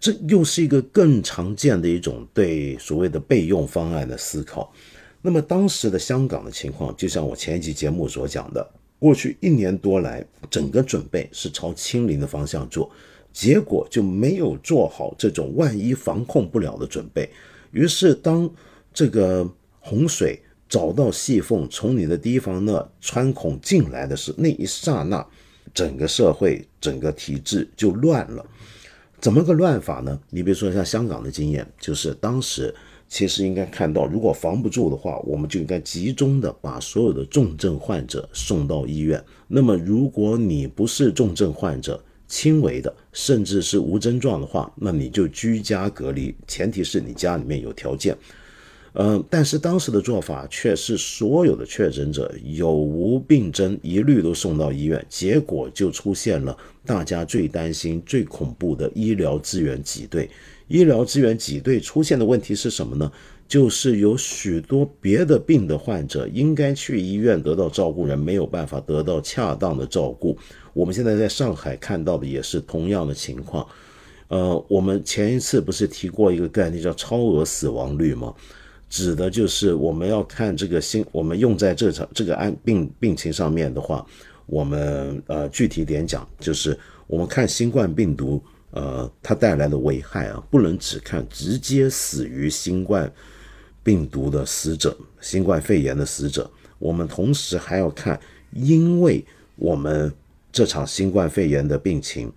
[0.00, 4.72] 这又是一个更常见的一种对所谓的备用方案的思考。
[5.20, 8.66] 那么当时的香港的情况，就像我前一集节目所讲的，
[8.98, 12.90] 过去一年多来，整个准备是朝清零的方向做，
[13.30, 17.28] 结果就没有做好这种万一防控不了的准备。
[17.70, 18.50] 于是当
[18.94, 19.46] 这个
[19.78, 25.26] 洪水找到细缝，从你的地方那穿孔进来的是那一刹那，
[25.74, 28.46] 整个社会、整个体制就乱了。
[29.20, 30.18] 怎么个乱法呢？
[30.30, 32.74] 你比如说像香港的经验，就是当时
[33.08, 39.22] 其实应该看到，如果防不住的话，我们就应该集中的把所有的重症患者送到医院。
[39.46, 48.16] 那么如果你不是重症患者，轻微的甚至是无症状的话，那你就居家隔离，前提是你家里面有条件。
[48.94, 60.28] 嗯，但是当时的做法却是所有的确诊者有无病征一律都送到医院，结果就出现了大家最担心、最恐怖的医疗资源挤兑。
[60.68, 63.10] 医疗资源挤兑出现的问题是什么呢？
[63.48, 70.38] 就是有许多别的病的患者应该去医院得到照顾，人没有办法得到恰当的照顾。
[70.72, 73.66] 我们现在在上海看到的也是同样的情况。
[74.28, 78.32] 呃，我们前一次不是提过一个概念叫超额死亡率吗？
[78.88, 84.06] 指的就是我们要看这个新，我们用在这场这个案病病情上面的话，
[84.50, 93.10] 我们呃具体点讲，就是我们看新冠病毒呃它带来的危害啊，不能只看直接死于新冠
[93.84, 98.18] 病毒的死者、新冠肺炎的死者，我们同时还要看，
[98.52, 100.12] 因为我们
[100.50, 102.32] 这场新冠肺炎的病情。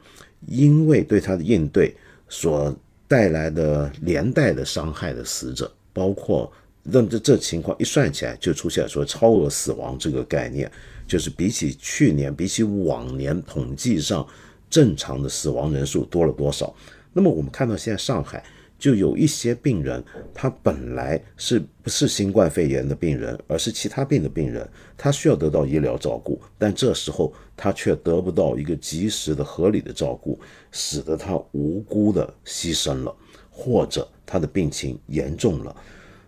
[0.45, 1.95] 因为对它的应对
[2.27, 2.75] 所
[3.07, 6.51] 带来的连带的伤害的死者，包括
[6.83, 10.69] 那这这情况一算起来，就出现说超额死亡这个概念，
[11.07, 14.27] 就是比起去年，比起往年统计上
[14.69, 16.75] 正常的死亡人数多了多少？
[17.13, 18.43] 那么我们看到现在上海。
[18.79, 24.67] 就有一些病人，他本来是不是新冠肺炎的病人，而是其他病的病人，
[24.97, 30.37] 他需要得到医疗照顾，但这时候他却得不到一个及时的、合理的照顾，
[30.69, 33.15] 使得他无辜的牺牲了，
[33.49, 35.73] 或者他的病情严重了。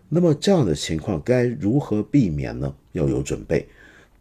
[0.08, 2.72] 那么这样的情况该如何避免呢？
[2.92, 3.66] 要有准备。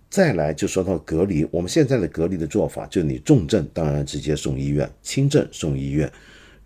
[0.10, 6.12] 再来就说到隔离，我们现在的隔离的做法，就你重症当然直接送医院，轻症送医院。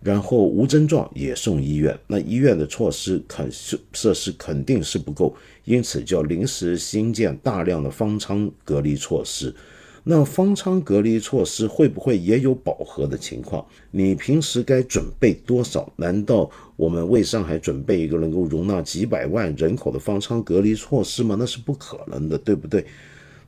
[0.02, 9.54] 然后无症状也送医院，那医院的措施肯设设施肯定是不够，因此就要临时新建大量的方舱隔离措施。
[10.02, 13.64] 那方舱隔离措施会不会也有饱和的情况？
[13.90, 15.92] 你平时该准备多少？
[15.96, 21.36] 难道我们为上海准备一个能够容纳几百万人口的方舱隔离措施吗？
[21.38, 22.84] 那是不可能的，对不对？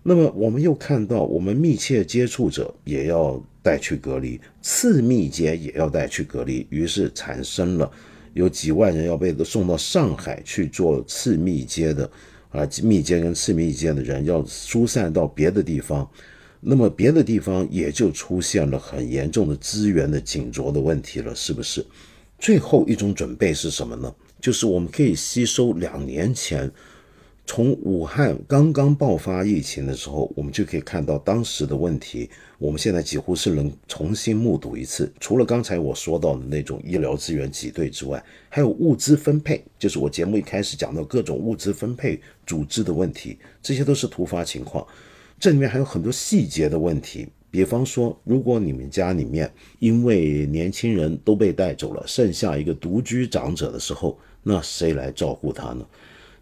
[0.03, 7.91] 那么我们又看到，我们密切接触者也要带去隔离，次密接也要带去隔离，于是产生了
[8.35, 12.11] 有几万人要被送到上海去做次密接的，
[12.51, 16.11] 啊，密接跟次密接的人要疏散到别的地方，
[16.64, 21.85] 那么别的地方也就出现了很严重的资源的紧着的问题了，是不是？
[22.38, 24.14] 最后一种准备是什么呢？
[24.40, 26.70] 就是我们可以吸收两年前。
[27.44, 32.31] 从武汉刚刚爆发疫情的时候，我们就可以看到当时的问题。
[32.57, 35.12] 我们现在几乎是能重新目睹一次。
[35.18, 44.87] 除了刚才我说到的那种医疗资源挤兑之外，还有物资分配，就是我节目一开始讲到各种物资分配组织的问题，这些都是突发情况。
[45.42, 55.85] 这里面还有很多细节的问题，比方说，如果你们家里面因为年轻人都被带走了，剩下一个独居长者的时候，那谁来照顾他呢？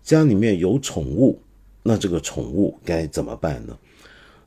[0.03, 1.41] 家里面有宠物，
[1.83, 3.79] 那这个宠物该怎么办呢？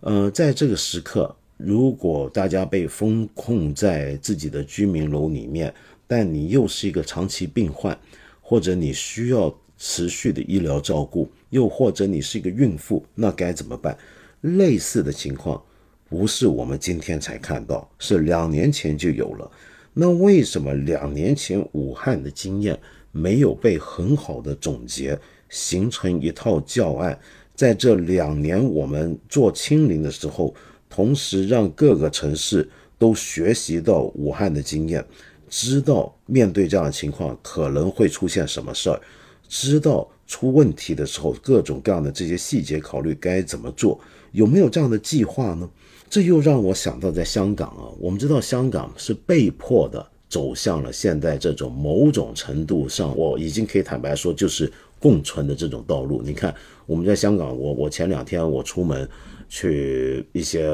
[0.01, 5.73] 呃，在这个时刻，如果大家被封控在自己的居民楼里面，
[6.05, 7.99] 但你又是一个长期病患，
[8.39, 13.97] 或者你需要持续的医疗照顾，又或者你是一个孕妇，那该怎么办？
[14.43, 15.61] 类似的情况
[16.09, 19.51] 不是我们今天才看到，是两年前就有了。
[19.93, 22.77] 那为什么两年前武汉的经验
[23.11, 25.17] 没有被很好的总结？
[25.49, 27.17] 形成一套教案，
[27.53, 30.53] 在这两年我们做清零的时候，
[30.89, 35.05] 同时让各个城市都学习到武汉的经验，
[35.47, 38.99] 知道面对这样的情况可能会出现什么事儿，
[39.47, 43.99] 知道出问题的时候各种各样的这些细节考虑该怎么做，
[44.33, 45.67] 有没有这样的计划呢？
[46.09, 54.69] 这又让我想到在香港啊，我们知道香港是被迫的走向了现在这种某种程度上，我已经可以坦白说就是。
[55.03, 59.05] 共存的这种道路，你看我们在香港，我我前两天我出门
[59.49, 60.65] 去一些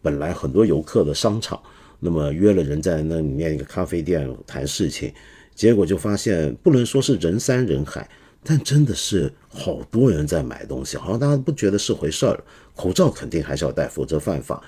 [0.00, 1.60] 本来很多游客的商场，
[2.00, 5.12] 那么约了人在那里面一个咖啡店谈事情，
[5.54, 8.08] 结果就发现不能说是人山人海，
[8.42, 12.42] 但真的是好多人在买东西，好像大家不觉得是回事儿。
[12.76, 14.62] 口罩肯定还是要戴，否则犯法。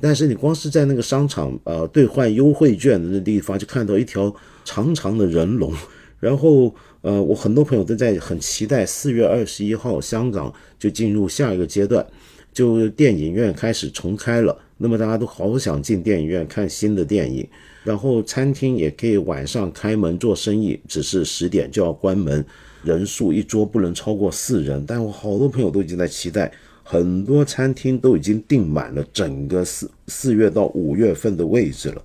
[0.00, 5.74] 但是你光是在那个商场呃兑换优惠券的那地方，就看到一条长长的人龙。
[6.20, 12.04] 然后，呃，我很多朋友都在很期待四月二十一号香港就进入下一个阶段，
[12.52, 14.56] 就电影院开始重开了。
[14.78, 17.48] 那么大家都好想进电影院看新的电影，
[17.84, 22.44] 然后餐厅也可以晚上开门做生意，只是十点就要关门，
[22.82, 24.84] 人数一桌不能超过四人。
[24.86, 26.52] 但我好多朋友都已经在期待，
[26.90, 32.02] 很多餐厅都已经订满了整个四四月到五月份的位置了。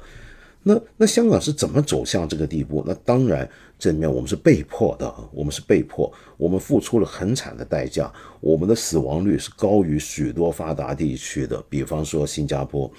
[0.62, 2.84] 那那香港是怎么走向这个地步？
[2.86, 8.12] 那当然，这里面我们是被迫的，我们是被迫，我们付出了很惨的代价，
[8.42, 12.92] 我们的死亡率是高于许多发达地区的，比方说新加坡。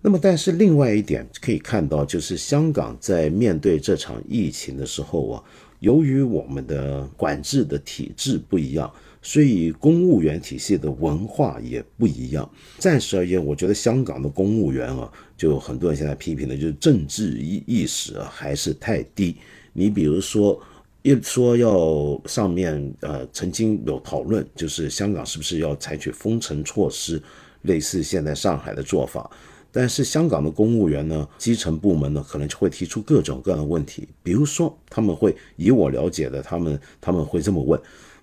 [0.00, 5.42] 那么，但是另外一点可以看到，就是香港在面对这场疫情的时候啊，
[5.80, 8.88] 由于我们的管制的体制不一样，
[9.22, 12.50] 所以公务员体系的文化也不一样。
[12.78, 19.36] 暂时而言，我觉得香港的公务员啊，就很多人现在批评的，就是政治意意识还是太低。
[19.72, 20.60] 你比如说，
[21.02, 27.22] 一说要上面呃曾经有讨论，就是香港是不是要采取封城措施，
[27.62, 29.30] 类似现在上海的做法。
[29.72, 34.08] 但是香港的公务员呢，基层部门呢，可能就会提出各种各样的问题。
[34.22, 37.80] 比如说，他们会以我了解的，他们他们会这么问：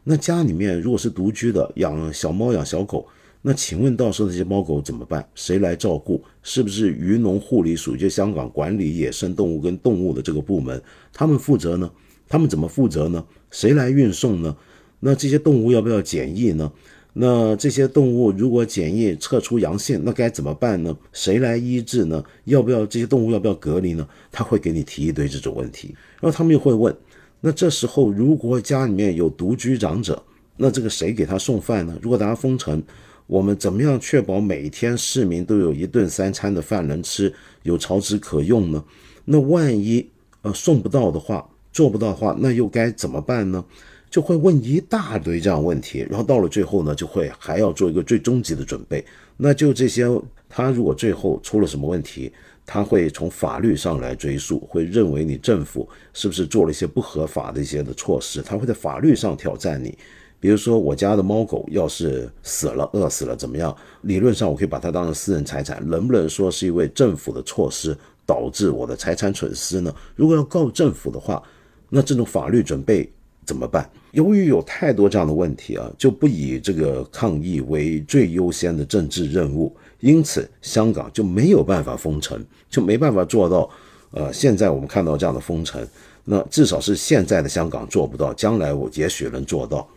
[0.09, 3.05] 那家里面如果是独居的，养小猫养小狗，
[3.41, 5.27] 那请问到时候这些猫狗怎么办？
[5.35, 6.23] 谁来照顾？
[6.41, 10.81] 是不是渔农护理署就香港管理野生动物跟动物的这个部门，
[11.11, 11.91] 他们负责呢？
[12.29, 13.21] 他们怎么负责呢？
[13.51, 14.55] 谁来运送呢？
[15.01, 16.71] 那这些动物要不要检疫呢？
[17.19, 20.95] 那这些动物如果检疫测出阳性，那该怎么办呢？
[21.11, 22.23] 谁来医治呢？
[22.45, 24.07] 要不要这些动物要不要隔离呢？
[24.31, 26.95] 他会给你提一堆这种问题，然后他们又会问：
[27.39, 30.21] 那这时候如果家里面有独居长者，
[30.57, 31.97] 那这个谁给他送饭呢？
[32.01, 32.81] 如果大家封城，
[33.27, 37.33] 我们怎么样确保每天市民都有一顿三餐的饭能吃，
[37.63, 38.83] 有草纸可用呢？
[39.25, 40.09] 那万一
[40.41, 43.63] 呃送不到的话，做不到的话，那又该怎么办呢？
[44.09, 49.05] 就会问一大堆这样问题，然后到了最后呢，就会还要做一个最终极的准备。
[49.35, 50.05] 那就这些，
[50.47, 52.31] 他如果最后出了什么问题，
[52.67, 59.97] 他会从法律上来追溯，会认为你政府是不是做了一些不合法的一些的措施，他会在法律上挑战你。
[60.39, 63.73] 比如说，我家的猫狗要是死了、饿死了怎么样？
[64.01, 69.95] 理论上我可以把它当成私人财产，能不能说是因为政府的措施导致我的财产损失呢？
[70.15, 71.41] 如果要告政府的话，
[71.89, 73.09] 那这种法律准备。
[73.45, 73.89] 怎么办？
[74.11, 83.69] 由于有太多这样的问题啊，就不以这个抗议为最优先的政治任务，因此香港就没有办法封城，就没办法做到。
[84.11, 85.85] 呃，现在我们看到这样的封城，
[86.23, 89.87] 那至少是现在的香港做不到，将来我也许能做到。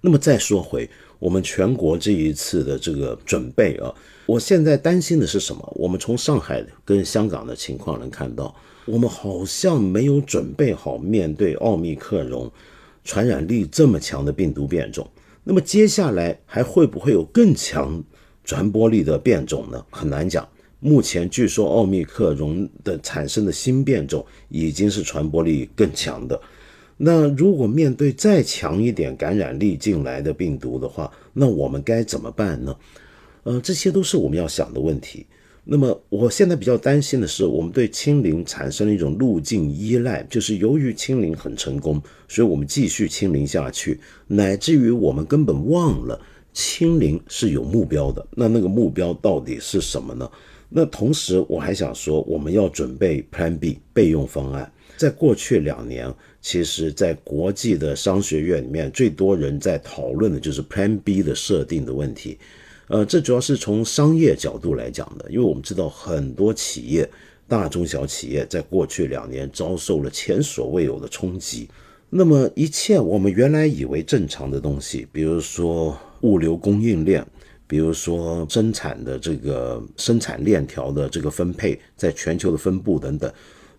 [0.00, 0.88] 那么再说回
[1.18, 3.92] 我们全国这一次的这个准备啊，
[4.26, 5.72] 我现在担心的是什么？
[5.76, 8.54] 我们从上海跟香港的情况能看到，
[8.86, 12.50] 我们好像没有准备好面对奥密克戎。
[13.04, 15.08] 传染力这么强的病毒变种，
[15.42, 18.02] 那么接下来还会不会有更强
[18.48, 19.84] 传播力的变种呢？
[19.90, 20.48] 很难讲。
[20.80, 26.40] 目前据说奥密克戎的产生的新变种已经是传播力更强的。
[26.96, 32.74] 那如果面对再强一点感染力进来的病毒的话，那我们该怎么办呢？
[33.42, 35.26] 呃，这些都是我们要想的问题。
[35.64, 46.18] 那么，我现在比较担心的是，我们对清零产生了一种路径依赖，就是由于清零很成功，所以我们继续清零下去，乃至于我们根本忘了
[46.58, 48.26] 清零是有目标的。
[48.32, 50.28] 那那个目标到底是什么呢？
[50.68, 54.68] 那同时我还想说，我们要准备 Plan B 备用方案。
[54.96, 62.36] 在过去两年，其实在国际的商学院里面，最多人在讨论的就是 Plan B 的设定的问题。
[62.88, 67.08] 呃，这主要是从商业角度来讲的，因为我们知道很多企业，
[67.46, 71.68] 大中小企业在过去两年遭受了前所未有的冲击。
[72.10, 77.26] 那么，一切我们原来以为正常的东西，比如说物流供应链，
[77.66, 83.32] 比如说生产的这个生产链条的这个分配，在全球的分布等等，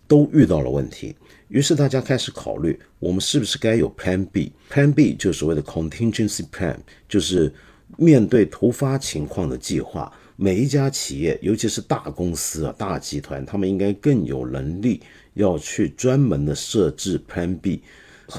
[0.06, 1.14] 都遇到了问题。
[1.48, 6.76] 于是大家开始考虑，我们是不是该有 Plan B？Plan B 就是所谓的 Contingency Plan，
[7.08, 7.52] 就是。
[7.96, 15.02] 面对突发情况的计划，每一家企业，尤其是大公司啊、大集团，他们应该更有能力
[15.34, 17.82] 要去专门的设置 Plan B。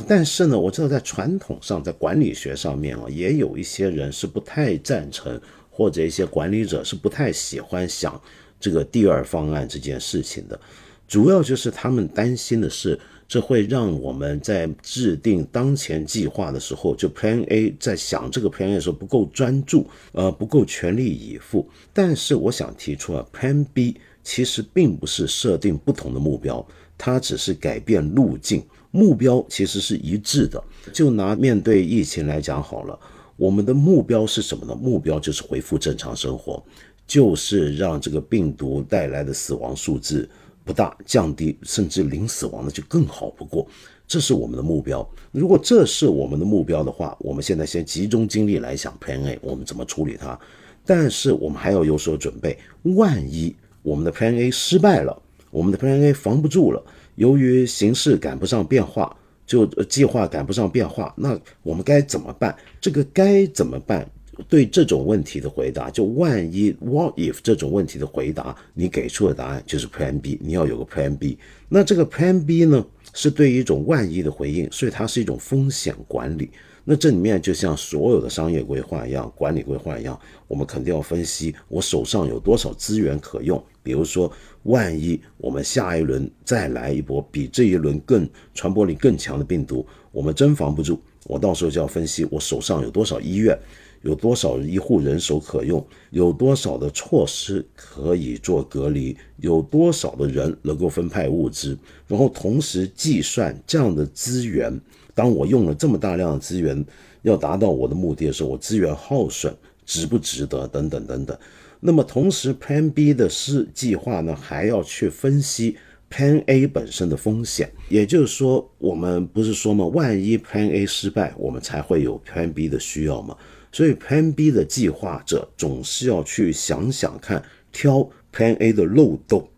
[0.07, 5.39] 但是呢，我知道在传统上，在管理学上面啊，也有一些人是不太赞成，
[5.69, 8.19] 或者一些管理者是不太喜欢想
[8.59, 10.59] 这个第二方案这件事情的。
[11.07, 12.99] 主要就是他们担心的是。
[13.27, 21.65] 这会让我们在制定当前计划的时候，就 Plan A 在想这个 Plan A 的时候不够专注，呃，不够全力以赴。
[21.93, 26.67] 但是我想提出啊，Plan B 其实并不是设定不同的目标，
[26.97, 28.61] 它只是改变路径，
[28.91, 30.63] 目标其实是一致的。
[30.93, 32.99] 就拿面对疫情来讲好了，
[33.35, 34.75] 我们的目标是什么呢？
[34.75, 36.63] 目标就是恢复正常生活，
[37.07, 40.29] 就是让这个病毒带来的死亡数字。
[40.63, 43.67] 不大降低，甚至零死亡的就更好不过，
[44.07, 45.05] 这是我们的目标。
[45.31, 50.39] 如果这是我们的目标的话，我们现在先集中精力来想 Plan A，我们怎么处理它？
[50.85, 55.19] 但是我们还要有所准备，万一我们的 Plan A 失败了，
[55.49, 56.81] 我们的 Plan A 防不住了，
[57.15, 62.55] 由于形势赶不上变化，就计划赶不上变化，那我们该怎么办？
[62.79, 64.09] 这个该怎么办？
[64.47, 71.37] 对这种问题的回答，就万一 what if 这种问题的回答，你给出的答案就是 Plan B，你要有个 Plan B。
[71.69, 72.83] 那这个 Plan B 呢，
[73.13, 76.49] 是对于一种万一的回应，所以它是一种风险管理。
[76.83, 83.63] 那这里面就像所有的商业规划一样，管理规划一样，我们肯定要分析我手上有多少资源可用。
[83.83, 84.31] 比如说，
[84.63, 90.99] 万一我们下一轮再来一波比这一轮更传播力更强的病毒，我们真防不住。
[91.25, 93.57] 我到时候就要分析我手上有多少医院，
[94.01, 101.77] 有多少医护人手可用，有多少的措施可以做隔离，有多少的人能够分派物资，
[102.07, 104.79] 然后同时计算这样的资源。
[105.13, 106.83] 当我用了这么大量的资源，
[107.21, 109.55] 要达到我的目的的时候，我资源耗损
[109.85, 110.67] 值不值得？
[110.67, 111.37] 等等等等。
[111.81, 115.75] 那么同时，Plan B 的是计划呢，还要去分析
[116.09, 117.69] Plan A 本身的风险。
[117.89, 123.35] 也就是说，我们不是说嘛，万一 Plan A 失败，我们才会有 Plan B 的需要嘛。
[123.71, 129.49] 所以 Plan B 的计划者总是要去想想看，挑 Plan A 的漏洞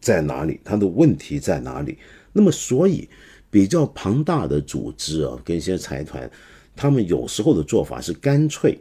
[0.00, 1.98] 在哪里，它的问题在哪里。
[2.32, 3.08] 那么所以。
[3.52, 6.30] 比较庞大的组织啊，跟一些财团，
[6.76, 8.78] 他们有时候的做法是干脆，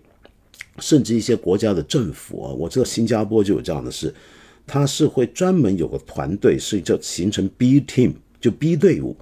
[0.79, 4.13] 甚至一些国家的政府啊，我知道新加坡就有这样的事，
[4.65, 9.15] 他是会专门有个团队，是叫形成 B team，就 B 队伍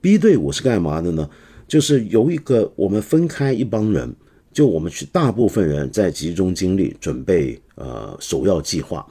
[0.00, 1.28] ，B 队伍是干嘛的呢？
[1.66, 4.14] 就是由一个我们分开一帮人，
[4.52, 9.06] 就我们去大部分人在集中精力准备呃首要计划，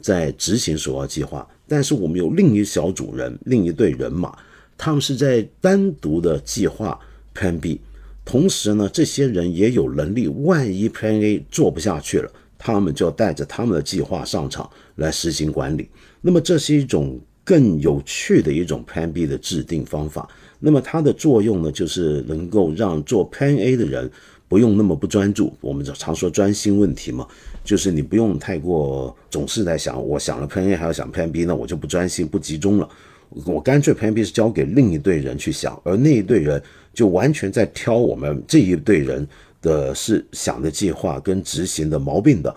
[0.00, 4.36] 在执行首要计划，但是我们有另一小组人，另一队人马。
[4.76, 6.98] 他们是在单独的计划
[7.34, 7.80] Plan B，
[8.28, 15.88] 同时呢，这些人也有能力，万一 Plan A 做不下去了，他们就要带着他们的计划上场来实行管理。
[16.20, 20.28] 那么这是一种更有趣的一种 Plan B 的制定方法。
[20.58, 24.10] 那么它的作用呢，就是能够让做 Plan A 的人
[24.46, 25.56] 不用那么不专注。
[25.62, 27.26] 我们常说专心问题嘛，
[27.64, 32.86] 就是你不用太过总是在想，我想了 Plan A 还要想 Plan B，那我就不专心不集中了。
[33.46, 36.62] 我干脆 Plan B 是交给另一队人去想，而那一队人
[36.98, 39.24] 就完全在挑我们这一队人
[39.62, 42.52] 的是想的计划跟执行的毛病的。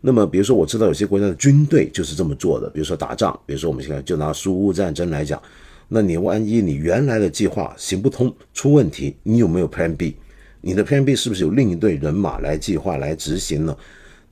[0.00, 5.40] 那么，比如说我知道有些国家的军队就是这么做的，比如说打仗，比如说我们现在就拿苏乌战争来讲，
[5.86, 10.16] 那你万一你原来的计划行不通出问题，你有没有 Plan B？
[10.60, 13.76] 你的 Plan B 是不是有另一队人马来计划来执行呢？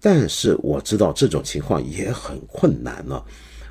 [0.00, 3.22] 但是我知道这种情况也很困难呢。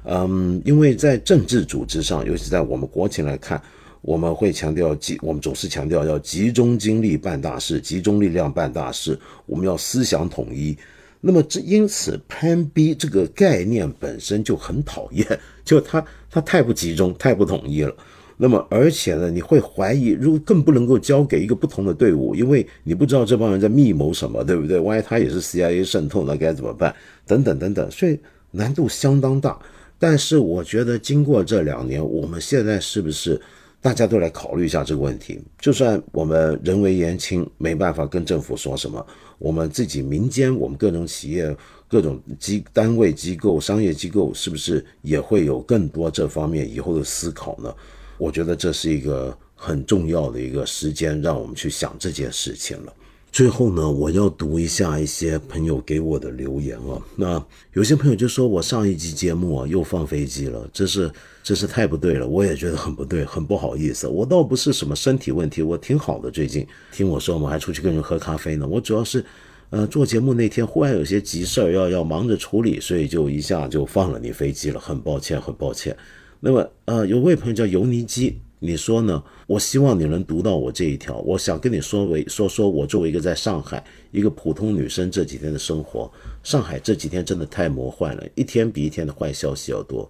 [0.06, 3.62] 嗯，因为在政治组织上，尤其在我们国情来看，
[4.02, 9.20] 我们会强调集，我们总是强调要集中精力办大事，集中力量办大事。
[9.46, 10.78] 我们要思想统一。
[11.20, 15.26] 那么这因此，Plan B 这个概念本身就很讨厌，
[15.64, 17.96] 就它它太不集中，太不统一了。
[18.38, 24.80] 那么而且呢，你会怀疑，如果更不能够交给一个不同的队伍，因为你不知道这帮人在密谋什么，对不对？
[24.80, 26.92] 万一他也是 CIA 渗透，那该怎么办？
[27.28, 29.60] 等等等等，所以难度相当大。
[30.00, 33.40] 但是我觉得，经过这两年，我们现在是不是
[33.82, 35.42] 大家都来考虑一下这个问题？
[35.60, 39.04] 就算我们人为言轻，没办法跟政府说什么，
[39.40, 41.56] 我们自己民间，我们各种企业、
[41.88, 47.74] 各种机单位、机构、商业机构，是不是也会有更多这方面以后的思考呢？
[48.20, 52.94] 我觉得这是一个很重要的一个时间，让我们去想这件事情了。
[53.32, 57.02] 最后呢，我要读一下一些朋友给我的留言啊。
[57.16, 61.10] 那有些朋友就说我上一集节目啊又放飞机了，这是
[61.42, 62.28] 这是太不对了。
[62.28, 64.06] 我也觉得很不对，很不好意思。
[64.06, 66.30] 我倒不是什么身体问题，我挺好的。
[66.30, 68.68] 最近听我说嘛，还出去跟人喝咖啡呢。
[68.68, 69.24] 我主要是，
[69.70, 74.80] 呃，做节目那天忽然有些急事儿要要忙着处理，所以就一下就放了你飞机了。
[74.80, 75.96] 很抱歉，很抱歉。
[76.42, 78.42] 那么呃，有位朋友叫尤尼基。
[78.64, 79.24] 你说呢？
[79.48, 81.18] 我希望你能读到我这一条。
[81.22, 86.10] 我想跟你说为说说我作为一个在上海一个普通女生这几天的生活。
[86.44, 90.08] 上海这几天真的太魔幻了，一天比一天的坏消息要多。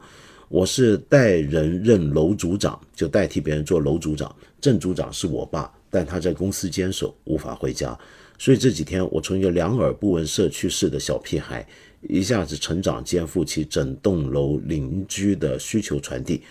[0.50, 4.36] 我是代人任楼组长，就代替别人做楼组长。
[4.60, 7.98] 正组长是我爸，但他在公司坚守，无法回家。
[8.38, 11.66] 所以这几天我从一个两耳不闻社区式的小屁孩，
[12.02, 16.42] 一下子成长，肩负起整栋楼邻居的需求传递。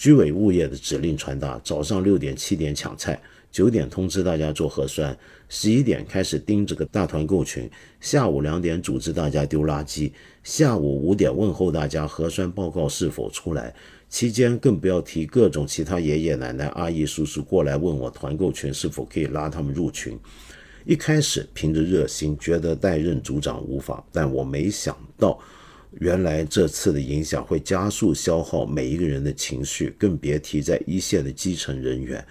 [0.00, 3.20] 居委物业的指令传达：早上六点、七点抢菜，
[3.52, 5.14] 九点通知大家做核酸，
[5.50, 7.70] 十一点开始盯这个大团购群，
[8.00, 10.10] 下午两点组织大家丢垃圾，
[10.42, 13.74] 下午五点问候大家核酸报告是否出来。
[14.08, 20.18] 期间更不要提各种其他爷爷奶奶、阿姨叔叔过来问我团购群是否可以拉他们入群。
[20.86, 25.38] 一开始凭着热心，觉得代任组长无法，但我没想到。
[25.98, 32.24] 原来这次的影响会加速消耗每一个人的情绪，更别提在一线的基层人员、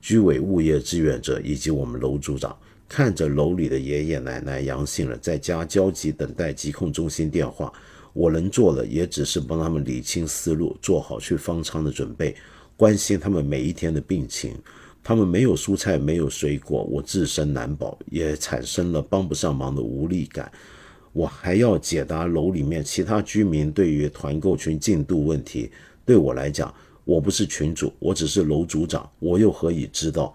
[0.00, 2.56] 居委物业志愿者以及我们楼组长，
[2.88, 7.72] 看着楼里的爷爷奶奶阳性了，在家焦急等待疾控中心电话。
[8.12, 12.34] 我能做的也只是帮他们理清思路，做好去方舱的准备。
[12.76, 14.54] 关心他们每一天的病情。
[15.02, 20.50] 他们没有蔬菜，没有水果，我自身难保，也产生了帮不上忙的无力感。
[21.14, 25.70] 我还要解答楼里面其他居民对于团购群进度问题。
[26.04, 30.34] 对我来讲，我不是群主，我只是楼组长，我又何以知道？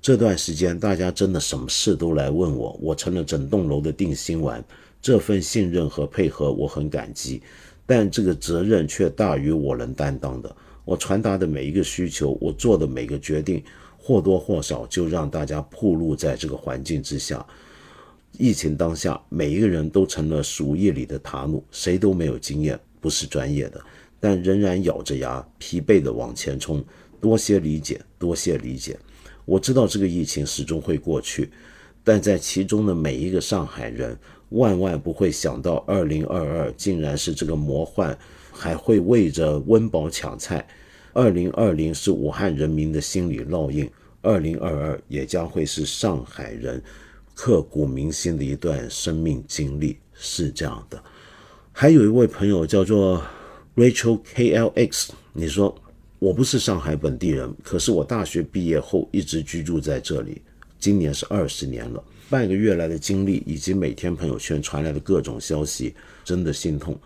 [0.00, 4.64] 这段时间大家真的什么事都来问我，我成了整栋楼的定心丸。
[5.02, 7.42] 这份信任和配合我很感激，
[7.84, 10.54] 但这个责任却大于我能担当的。
[10.84, 13.62] 我传达的每一个需求，我做的每个决定。
[14.00, 17.44] 或多或少就让大家暴露在这个环境之下。
[18.38, 23.84] 疫情当下，每一个人都成了鼠疫里的塔努，谁都没有经验，不是专业的，
[24.20, 26.82] 但仍然咬着牙，疲惫地往前冲。
[27.20, 28.96] 多些理解，多些理解。
[29.44, 31.50] 我知道这个疫情始终会过去，
[32.04, 34.16] 但在其中的每一个上海人，
[34.50, 38.16] 万万不会想到，二零二二竟然是这个魔幻，
[38.52, 40.64] 还会为着温饱抢菜。
[41.12, 43.90] 二零二零是武汉人民的心理烙印。
[44.22, 46.80] 二零二二也将会是上海人
[47.40, 51.00] 刻骨铭心的一段生命经历，是这样的。
[51.70, 53.22] 还有一位朋友叫做
[53.76, 55.72] Rachel KLX，你说
[56.18, 60.42] 我不是上海本地人，可是我大学毕业后一直居住在这里，
[60.80, 62.02] 今年是二十年了。
[62.28, 66.98] 半个月来的经历以及每天朋友圈传来的各种消息，真的心痛。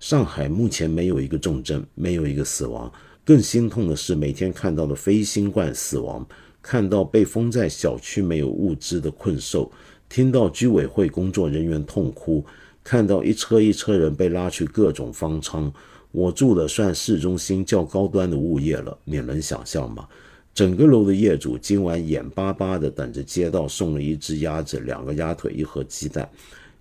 [0.00, 2.92] 上海目前没有一个重症，没有一个死亡，
[3.24, 6.26] 更心痛的是每天看到的非新冠死亡。
[6.68, 9.70] 看到被封在小区没有物资的困兽，
[10.08, 12.44] 听到居委会工作人员痛哭，
[12.82, 15.72] 看到一车一车人被拉去各种方舱。
[16.10, 20.08] 我住的算市中心较高端的物业了，你能想象吗？
[20.52, 26.28] 整个楼的业主今晚眼巴巴地等着街道送了一只鸭子、两个鸭腿、一盒鸡蛋。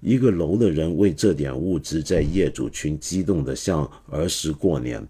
[0.01, 5.07] 一个楼的人为这点物资，在业主群激动得像儿时过年。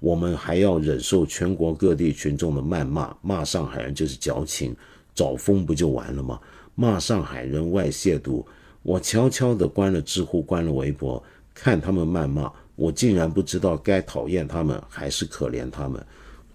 [0.00, 4.74] 我们还要忍受全国各地群众的谩骂，骂上海人就是矫情，
[5.14, 6.38] 找风不就完了吗？
[6.74, 8.44] 骂上海人外亵渎，
[8.82, 11.20] 我悄悄地关了知乎，关了微博，
[11.52, 16.00] 看他们谩骂，我竟然不知道该讨厌他们还是可怜他们。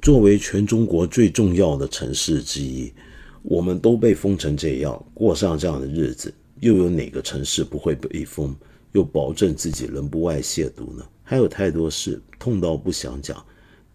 [0.01, 2.93] 作为全中国最重要的城市之一，
[3.41, 8.55] 我们都被封成这样，过上这样的日子，又有哪个城市不会被封，
[8.93, 11.05] 又保证自己能不外亵渎呢？
[11.34, 13.43] 还有太多事，痛到不想讲。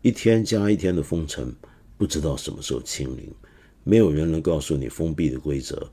[0.03, 1.55] 一天加一天的封城，
[1.97, 3.33] 不知道什么时候清零。
[3.85, 5.89] 没有人能告诉你封闭的规则。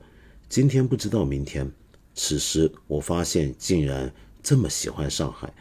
[0.48, 1.70] 今天不知道明天。
[2.16, 5.54] 此时我发现，竟然这么喜欢上海，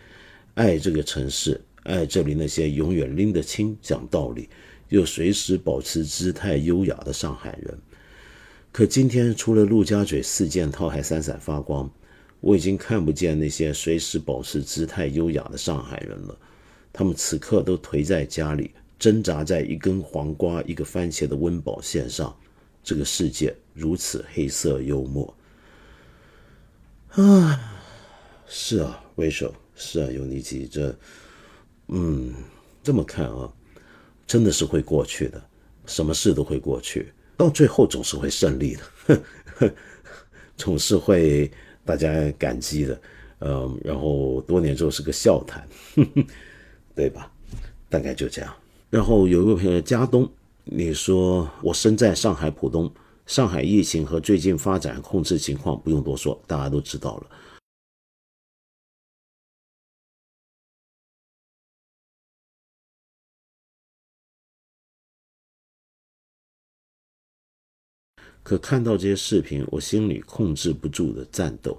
[0.56, 4.50] 爱这个城市，爱这里那些永远拎得清、讲道理，
[4.90, 7.78] 又随时保持姿态优雅的上海人。
[8.72, 11.88] 可今天除了陆家嘴四件套还闪闪发光。
[12.46, 16.38] 我已经看不见那些随时保持姿态优雅的上海人了，
[16.94, 18.70] 他们此刻都颓在家里，
[19.00, 22.38] 挣扎在一根黄瓜、一个番茄的温饱线上。
[22.84, 25.36] 这个世界如此黑色幽默
[27.14, 27.82] 啊！
[28.46, 30.96] 是啊，威手，是啊，尤尼基，这，
[31.88, 32.32] 嗯，
[32.84, 33.52] 这么看啊，
[34.28, 35.44] 真的是会过去的，
[35.88, 39.24] 什么事都会过去，到最后总是会胜利的，哼
[39.58, 39.76] 哼
[40.56, 41.52] 总是会。
[41.86, 43.02] 大家感激的，
[43.40, 45.66] 嗯，然后多年之后是个笑谈，
[46.96, 47.32] 对吧？
[47.90, 48.54] 大概就这样。
[48.90, 50.30] 然后有一个朋友家东，
[50.64, 52.92] 你说我身在上海浦东，
[53.26, 57.28] 上海疫情和最近发展控制情况不用多说，大家都知道了。
[68.46, 71.76] 可看到这些视频，我心里控制不住的战斗。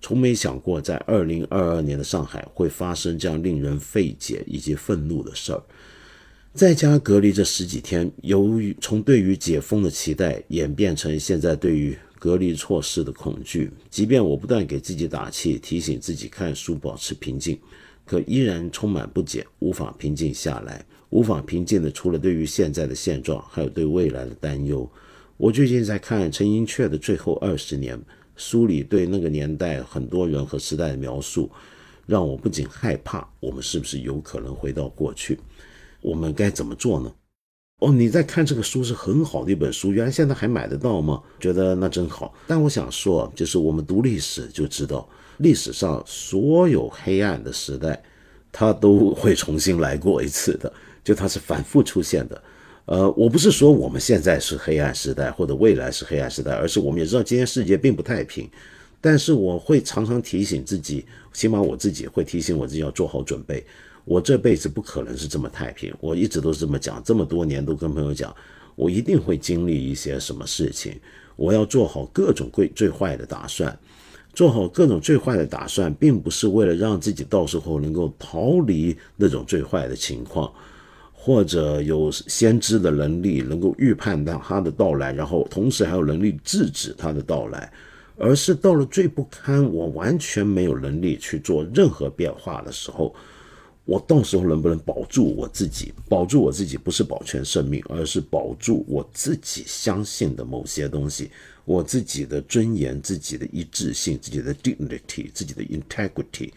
[0.00, 5.60] 从没想过，在二零二二年的上海会发生这样令人费解以及愤怒的事儿。
[6.52, 17.58] 在家隔离这十几天，由于从对于解封的期待演变成现在对于隔离措施的恐惧，即便我不断给自己打气，提醒自己看书，保持平静，
[18.06, 20.86] 可依然充满不解，无法平静下来。
[21.10, 24.88] 无法平静的，除了对于现在的现状，还有对未来的担忧。
[25.36, 27.98] 我最近在看陈寅恪的《最后二十年》，
[28.36, 31.50] 书里对那个年代很多人和时代的描述，
[32.06, 35.40] 让我不仅害怕，我们是不是有可能回到过去？
[36.00, 37.12] 我们该怎么做呢？
[37.80, 41.20] 哦，你在看这个书是很好的一本书，原来现在还买得到吗？
[41.40, 42.32] 觉得那真好。
[42.46, 45.08] 但我想说，就是我们读历史就知道，
[45.38, 48.00] 历史上所有黑暗的时代，
[48.52, 50.72] 它都会重新来过一次的，
[51.02, 52.40] 就它是反复出现的。
[52.86, 58.48] 呃，我不是说我们现在是黑暗时代，或者未来是黑暗时代，而是我们也知道今天世界并不太平。
[59.00, 63.64] 但是我会常常提醒自己，起码我自己会提醒我自己要做好准备。
[64.04, 68.34] 我这辈子不可能是这么太平，我一直都是这么讲，这么多年都跟朋友讲，
[68.74, 70.98] 我一定会经历一些什么事情，
[71.36, 73.78] 我要做好各种最最坏的打算，
[74.34, 80.52] 做好各种最坏的打算，并不是为了让自己到时候能够逃离那种最坏的情况，
[81.24, 87.72] 或者有先知的能力，能够预判到他的到来，然后同时还有能力制止他的到来，
[88.18, 93.14] 而是到了最不堪，我完全没有能力去做任何变化的时候。
[93.86, 95.94] 我到时候能不能保住我自己？
[96.10, 101.30] 保住我自己不是保全生命，而是保住我自己相信的某些东西，
[101.64, 106.50] 我自己的尊严、自己的一致性、自己的 dignity、自己的 integrity，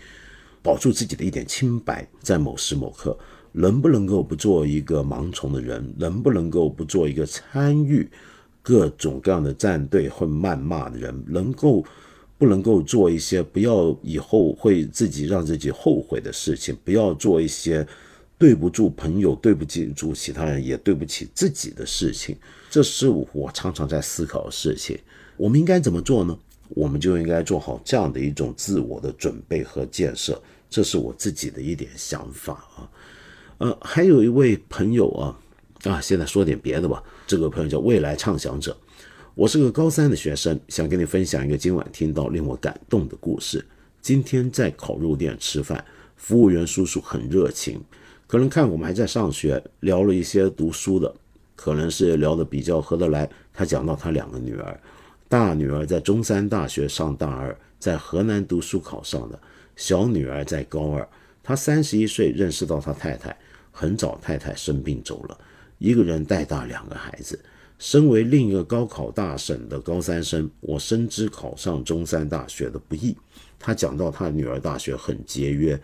[0.61, 3.17] 保住自己的一点清白，在某时某刻，
[3.57, 5.93] 能不能够不做一个盲从的人？
[5.97, 8.07] 能不能够不做一个参与
[8.61, 11.23] 各种各样的战队或谩骂的人？
[11.27, 11.83] 能够？
[12.39, 17.83] 不能够做一些不要以后会自己让自己后悔的事情，不要做一些
[18.37, 22.37] 对不住朋友、对不起住其他人、也对不起自己的事情。
[22.69, 24.99] 这是我常常在思考的事情。
[25.35, 26.37] 我们应该怎么做呢？
[26.69, 30.39] 我们就应该做好这样的一种自我的准备和建设。
[30.69, 32.87] 这是我自己的一点想法啊。
[33.59, 35.35] 呃，还有一位朋友啊
[35.85, 37.01] 啊，现在说点别的吧。
[37.25, 38.75] 这个朋友叫未来畅想者。
[39.33, 43.65] 我是个高三的学生，想跟你分享一个今晚听到令我感动的故事。
[44.01, 45.83] 今天在烤肉店吃饭，
[46.15, 47.81] 服务员叔叔很热情，
[48.27, 51.13] 可能看我们还在上学，聊了一些读书的，
[51.55, 53.29] 可能是聊得比较合得来。
[53.53, 54.79] 他讲到他两个女儿，
[55.27, 59.39] 大女儿在中山大学上大二，在河南读书考上的，
[59.75, 61.07] 小女儿在高二。
[61.43, 63.37] 他三十一岁认识到他太太，
[63.79, 65.37] 很早太太生病走了，
[65.77, 67.39] 一个人带大两个孩子。
[67.77, 73.15] 身为另一个高考大省的高三生，我深知考上中山大学的不易。
[73.59, 75.79] 他讲到他女儿大学很节约，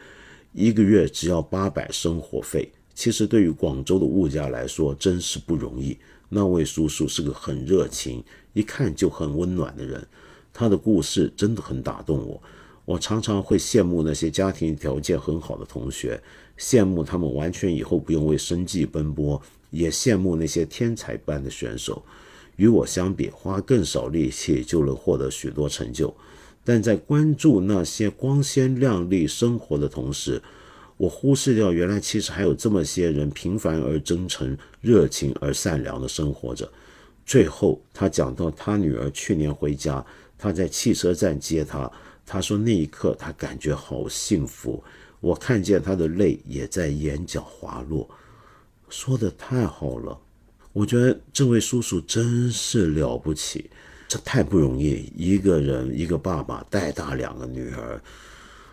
[0.53, 2.67] 一个月只要八百生活费。
[2.95, 5.95] 其实对于广州的物价来说，真是不容易。
[6.29, 8.23] 那位叔叔是个很热情，
[8.53, 10.03] 一看就很温暖的人。
[10.51, 12.41] 他的故事真的很打动我。
[12.85, 16.21] 我常常会羡慕那些家庭条件很好的同学，
[16.57, 19.41] 羡慕他们完全以后不用为生计奔波。
[19.69, 22.03] 也羡慕那些天才般的选手，
[22.57, 26.15] 与我相比，花更少力气就能获得许多成就。
[26.63, 30.39] 但在关注那些光鲜亮丽生活的同时，
[30.95, 36.71] 我忽视掉原来其实还有这么些人平凡而真诚、热情而善良的生活着。
[37.25, 40.05] 最后，他讲到他女儿去年回家，
[40.37, 41.91] 他在汽车站接她，
[42.27, 44.83] 他说那一刻他感觉好幸福。
[45.23, 48.09] 我看见他的泪也在眼角滑落。
[48.89, 50.19] 说的太好了，
[50.73, 53.69] 我觉得这位叔叔真是了不起，
[54.05, 55.09] 这太不容易。
[55.15, 58.01] 一个人，一个爸爸带大两个女儿，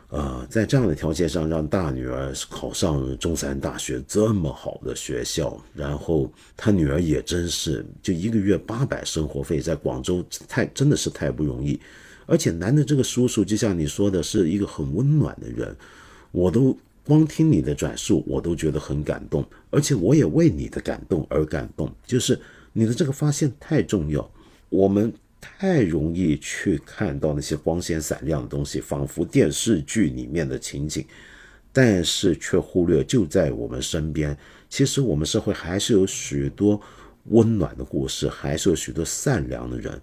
[0.09, 11.81] 呃，在这样的条件上让大女儿考上中山大学这么好的学校，然后他女儿也真是就一个月八百生活费，在广州太真的是太不容易。
[12.27, 15.75] 而且男的这个叔叔，就像你说的，是一个很温暖的人，
[16.31, 16.77] 我都。
[17.03, 21.93] 光听你的转述，我都觉得很感动，而且我也为你的感动而感动。
[22.07, 22.39] 就是
[22.73, 24.31] 你的这个发现太重要，
[24.69, 31.05] 我们太容易去看到那些光鲜闪亮的东西，仿佛电视剧里面的情景，
[31.73, 34.37] 但是却忽略就在我们身边。
[34.69, 36.81] 其实我们社会还是有许多
[37.25, 40.01] 温暖的故事，还是有许多善良的人。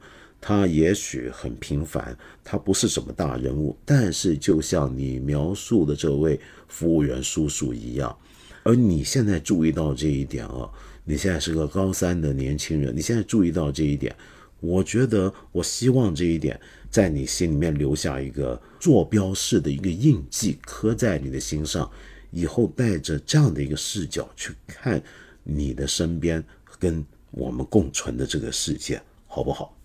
[0.48, 6.40] 他也许很平凡，他不是什么大人物，但是就像你描述的这位
[6.70, 8.18] 服务员叔叔一样，
[8.64, 10.72] 而你现在注意到这一点啊，
[11.04, 14.16] 你现在是个高三的年轻人，你现在注意到这一点，
[14.62, 16.58] 我觉得，我希望这一点
[16.90, 21.92] 在你心里面留下一个坐标式的一个印记，刻在你的心上，
[22.32, 25.04] 以后带着这样的一个视角去看
[25.44, 26.42] 你的身边
[26.80, 29.77] 跟我们共存的这个世界，好不好？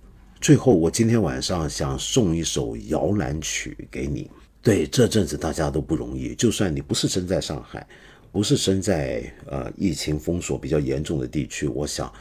[0.43, 4.29] 最后，我今天晚上想送一首摇篮曲给你。
[4.61, 7.87] 对，这阵子大家都不容易，就算你不是生在上海，
[8.33, 12.13] 不是生在呃疫情封锁比较严重的地区，我想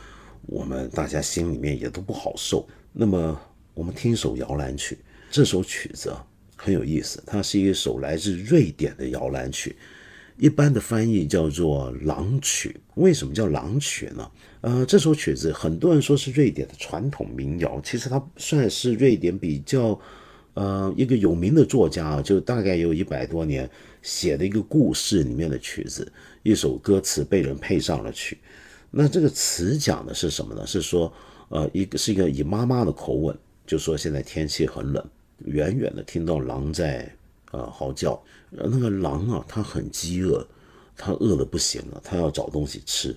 [0.45, 2.69] 我们大家心里面也都不好受。
[2.93, 3.41] 那么，
[3.73, 4.99] 我们听一首摇篮曲。
[5.31, 6.15] 这首曲子
[6.55, 9.75] 很有意思，它是一首来自瑞典的摇篮曲。
[10.37, 14.29] 一般的翻译叫做狼曲，为什么叫狼曲呢？
[14.61, 19.99] 呃，这首曲子很多人说是瑞典的传统民谣，其实它算是瑞典比较，
[20.53, 23.69] 呃，一个有名的作家啊，就大概有一百多年
[24.01, 26.11] 写的一个故事里面的曲子，
[26.43, 28.37] 一首歌词被人配上了曲。
[28.91, 30.65] 那这个词讲的是什么呢？
[30.67, 31.11] 是说，
[31.49, 35.03] 呃，一个是一个以妈妈的口吻，就说现在天气很冷，
[35.45, 37.11] 远远的听到狼在。
[37.53, 40.47] 呃，嚎叫，那个狼啊，它很饥饿，
[40.95, 43.13] 他饿得不行了，他要找东西吃。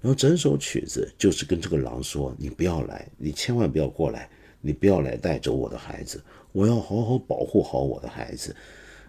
[0.00, 4.28] 然后整首曲子就是跟这个狼说：“你不要来，你千万不要过来，
[4.60, 6.22] 你不要来带走我的孩子，
[6.52, 8.54] 我要好好保护好我的孩子。”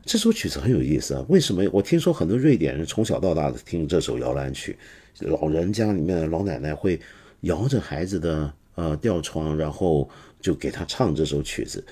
[0.06, 1.24] 这首曲子很有意思啊！
[1.28, 1.64] 为什么？
[1.72, 4.76] 我听说很多瑞典人从小到大的听这首摇篮曲，
[5.20, 7.00] 老人家里面的老奶奶会
[7.42, 10.10] 摇着孩子的呃吊床，然后
[10.42, 11.86] 就给他唱这首曲子。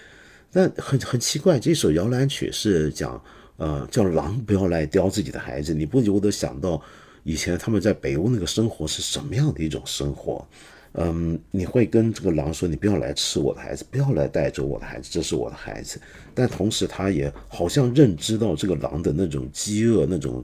[0.52, 3.22] 但很很奇怪，这首摇篮曲是讲
[3.58, 6.82] 呃叫狼不要来叼自己的孩子，你不由得想到
[7.28, 10.48] 以前他们在北欧那个生活是什么样的一种生活。
[10.94, 16.00] 嗯，你会跟这个狼说：“你不要来吃我的孩子，不要来带走我的孩子，这是我的孩子。”
[16.34, 20.42] 但同时，他也好像认知到这个狼的那种饥饿、那种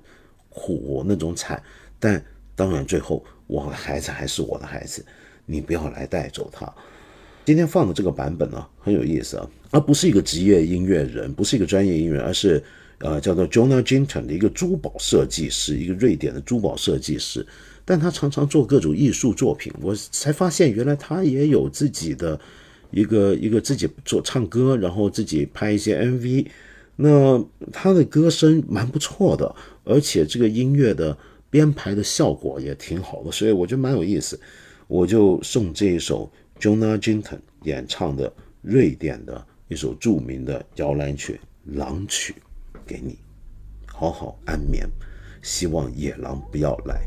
[0.50, 1.64] 苦、那种惨。
[2.02, 2.22] 但
[2.54, 5.04] 当然，最后我的孩子还是我的孩子，
[5.46, 6.70] 你不要来带走他。
[7.46, 12.62] 今天放的这个版本呢，很有意思啊，而不是一个职业音乐人，不是一个专业音乐人，而是
[13.04, 17.46] 呃叫做 Jonah Jinton 的一个珠宝设计师，一个瑞典的珠宝设计师。
[17.86, 22.40] 但他常常做各种艺术作品，我才发现原来他也有自己的
[22.92, 26.48] 一个一个自己做唱歌，然后自己拍一些 MV。
[26.96, 31.18] 那他的歌声蛮不错的，而且这个音乐的
[31.50, 34.40] 编排的效果也挺好的，所以我觉得蛮有意思。
[34.88, 38.32] 我就送这一首 Jonah Jinton 演唱的
[38.62, 41.34] 瑞典的一首著名的摇篮曲
[41.78, 42.34] 《狼曲》
[42.86, 43.18] 给你，
[43.88, 44.90] 好好安眠。
[45.42, 47.06] 希望野狼不要来。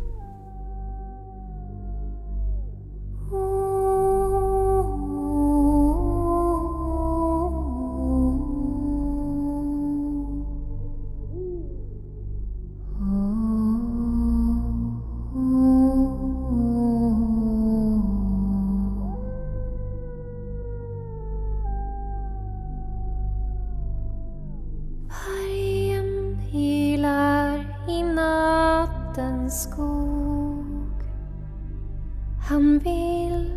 [32.48, 33.52] Han vill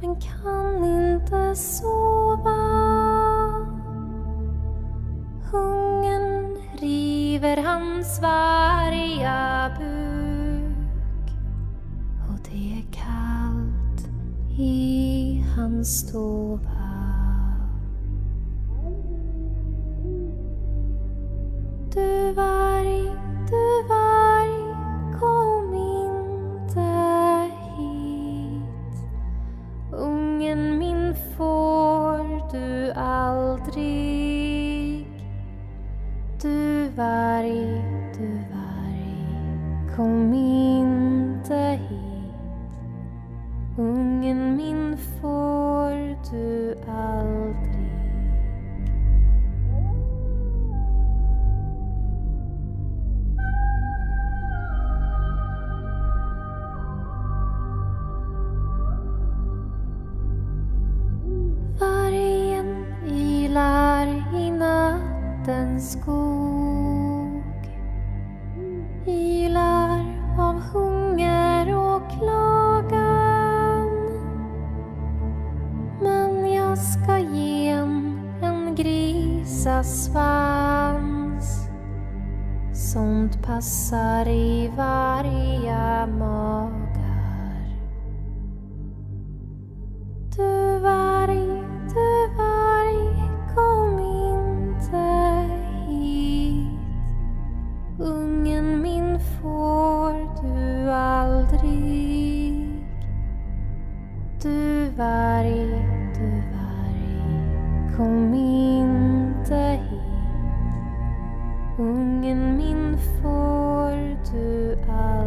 [0.00, 2.50] men kan inte sova.
[5.52, 11.30] Hungern river hans varga buk
[12.28, 14.08] och det är kallt
[14.58, 16.70] i hans stova.
[21.94, 23.02] Du varg,
[23.50, 24.63] du varg
[32.96, 35.06] aldrig.
[36.42, 37.82] Du varg,
[38.18, 40.33] du varg, kom
[79.84, 81.68] svans.
[82.72, 86.43] Sånt passar i varje mat
[111.78, 113.90] Ungen min får
[114.32, 115.23] du aldrig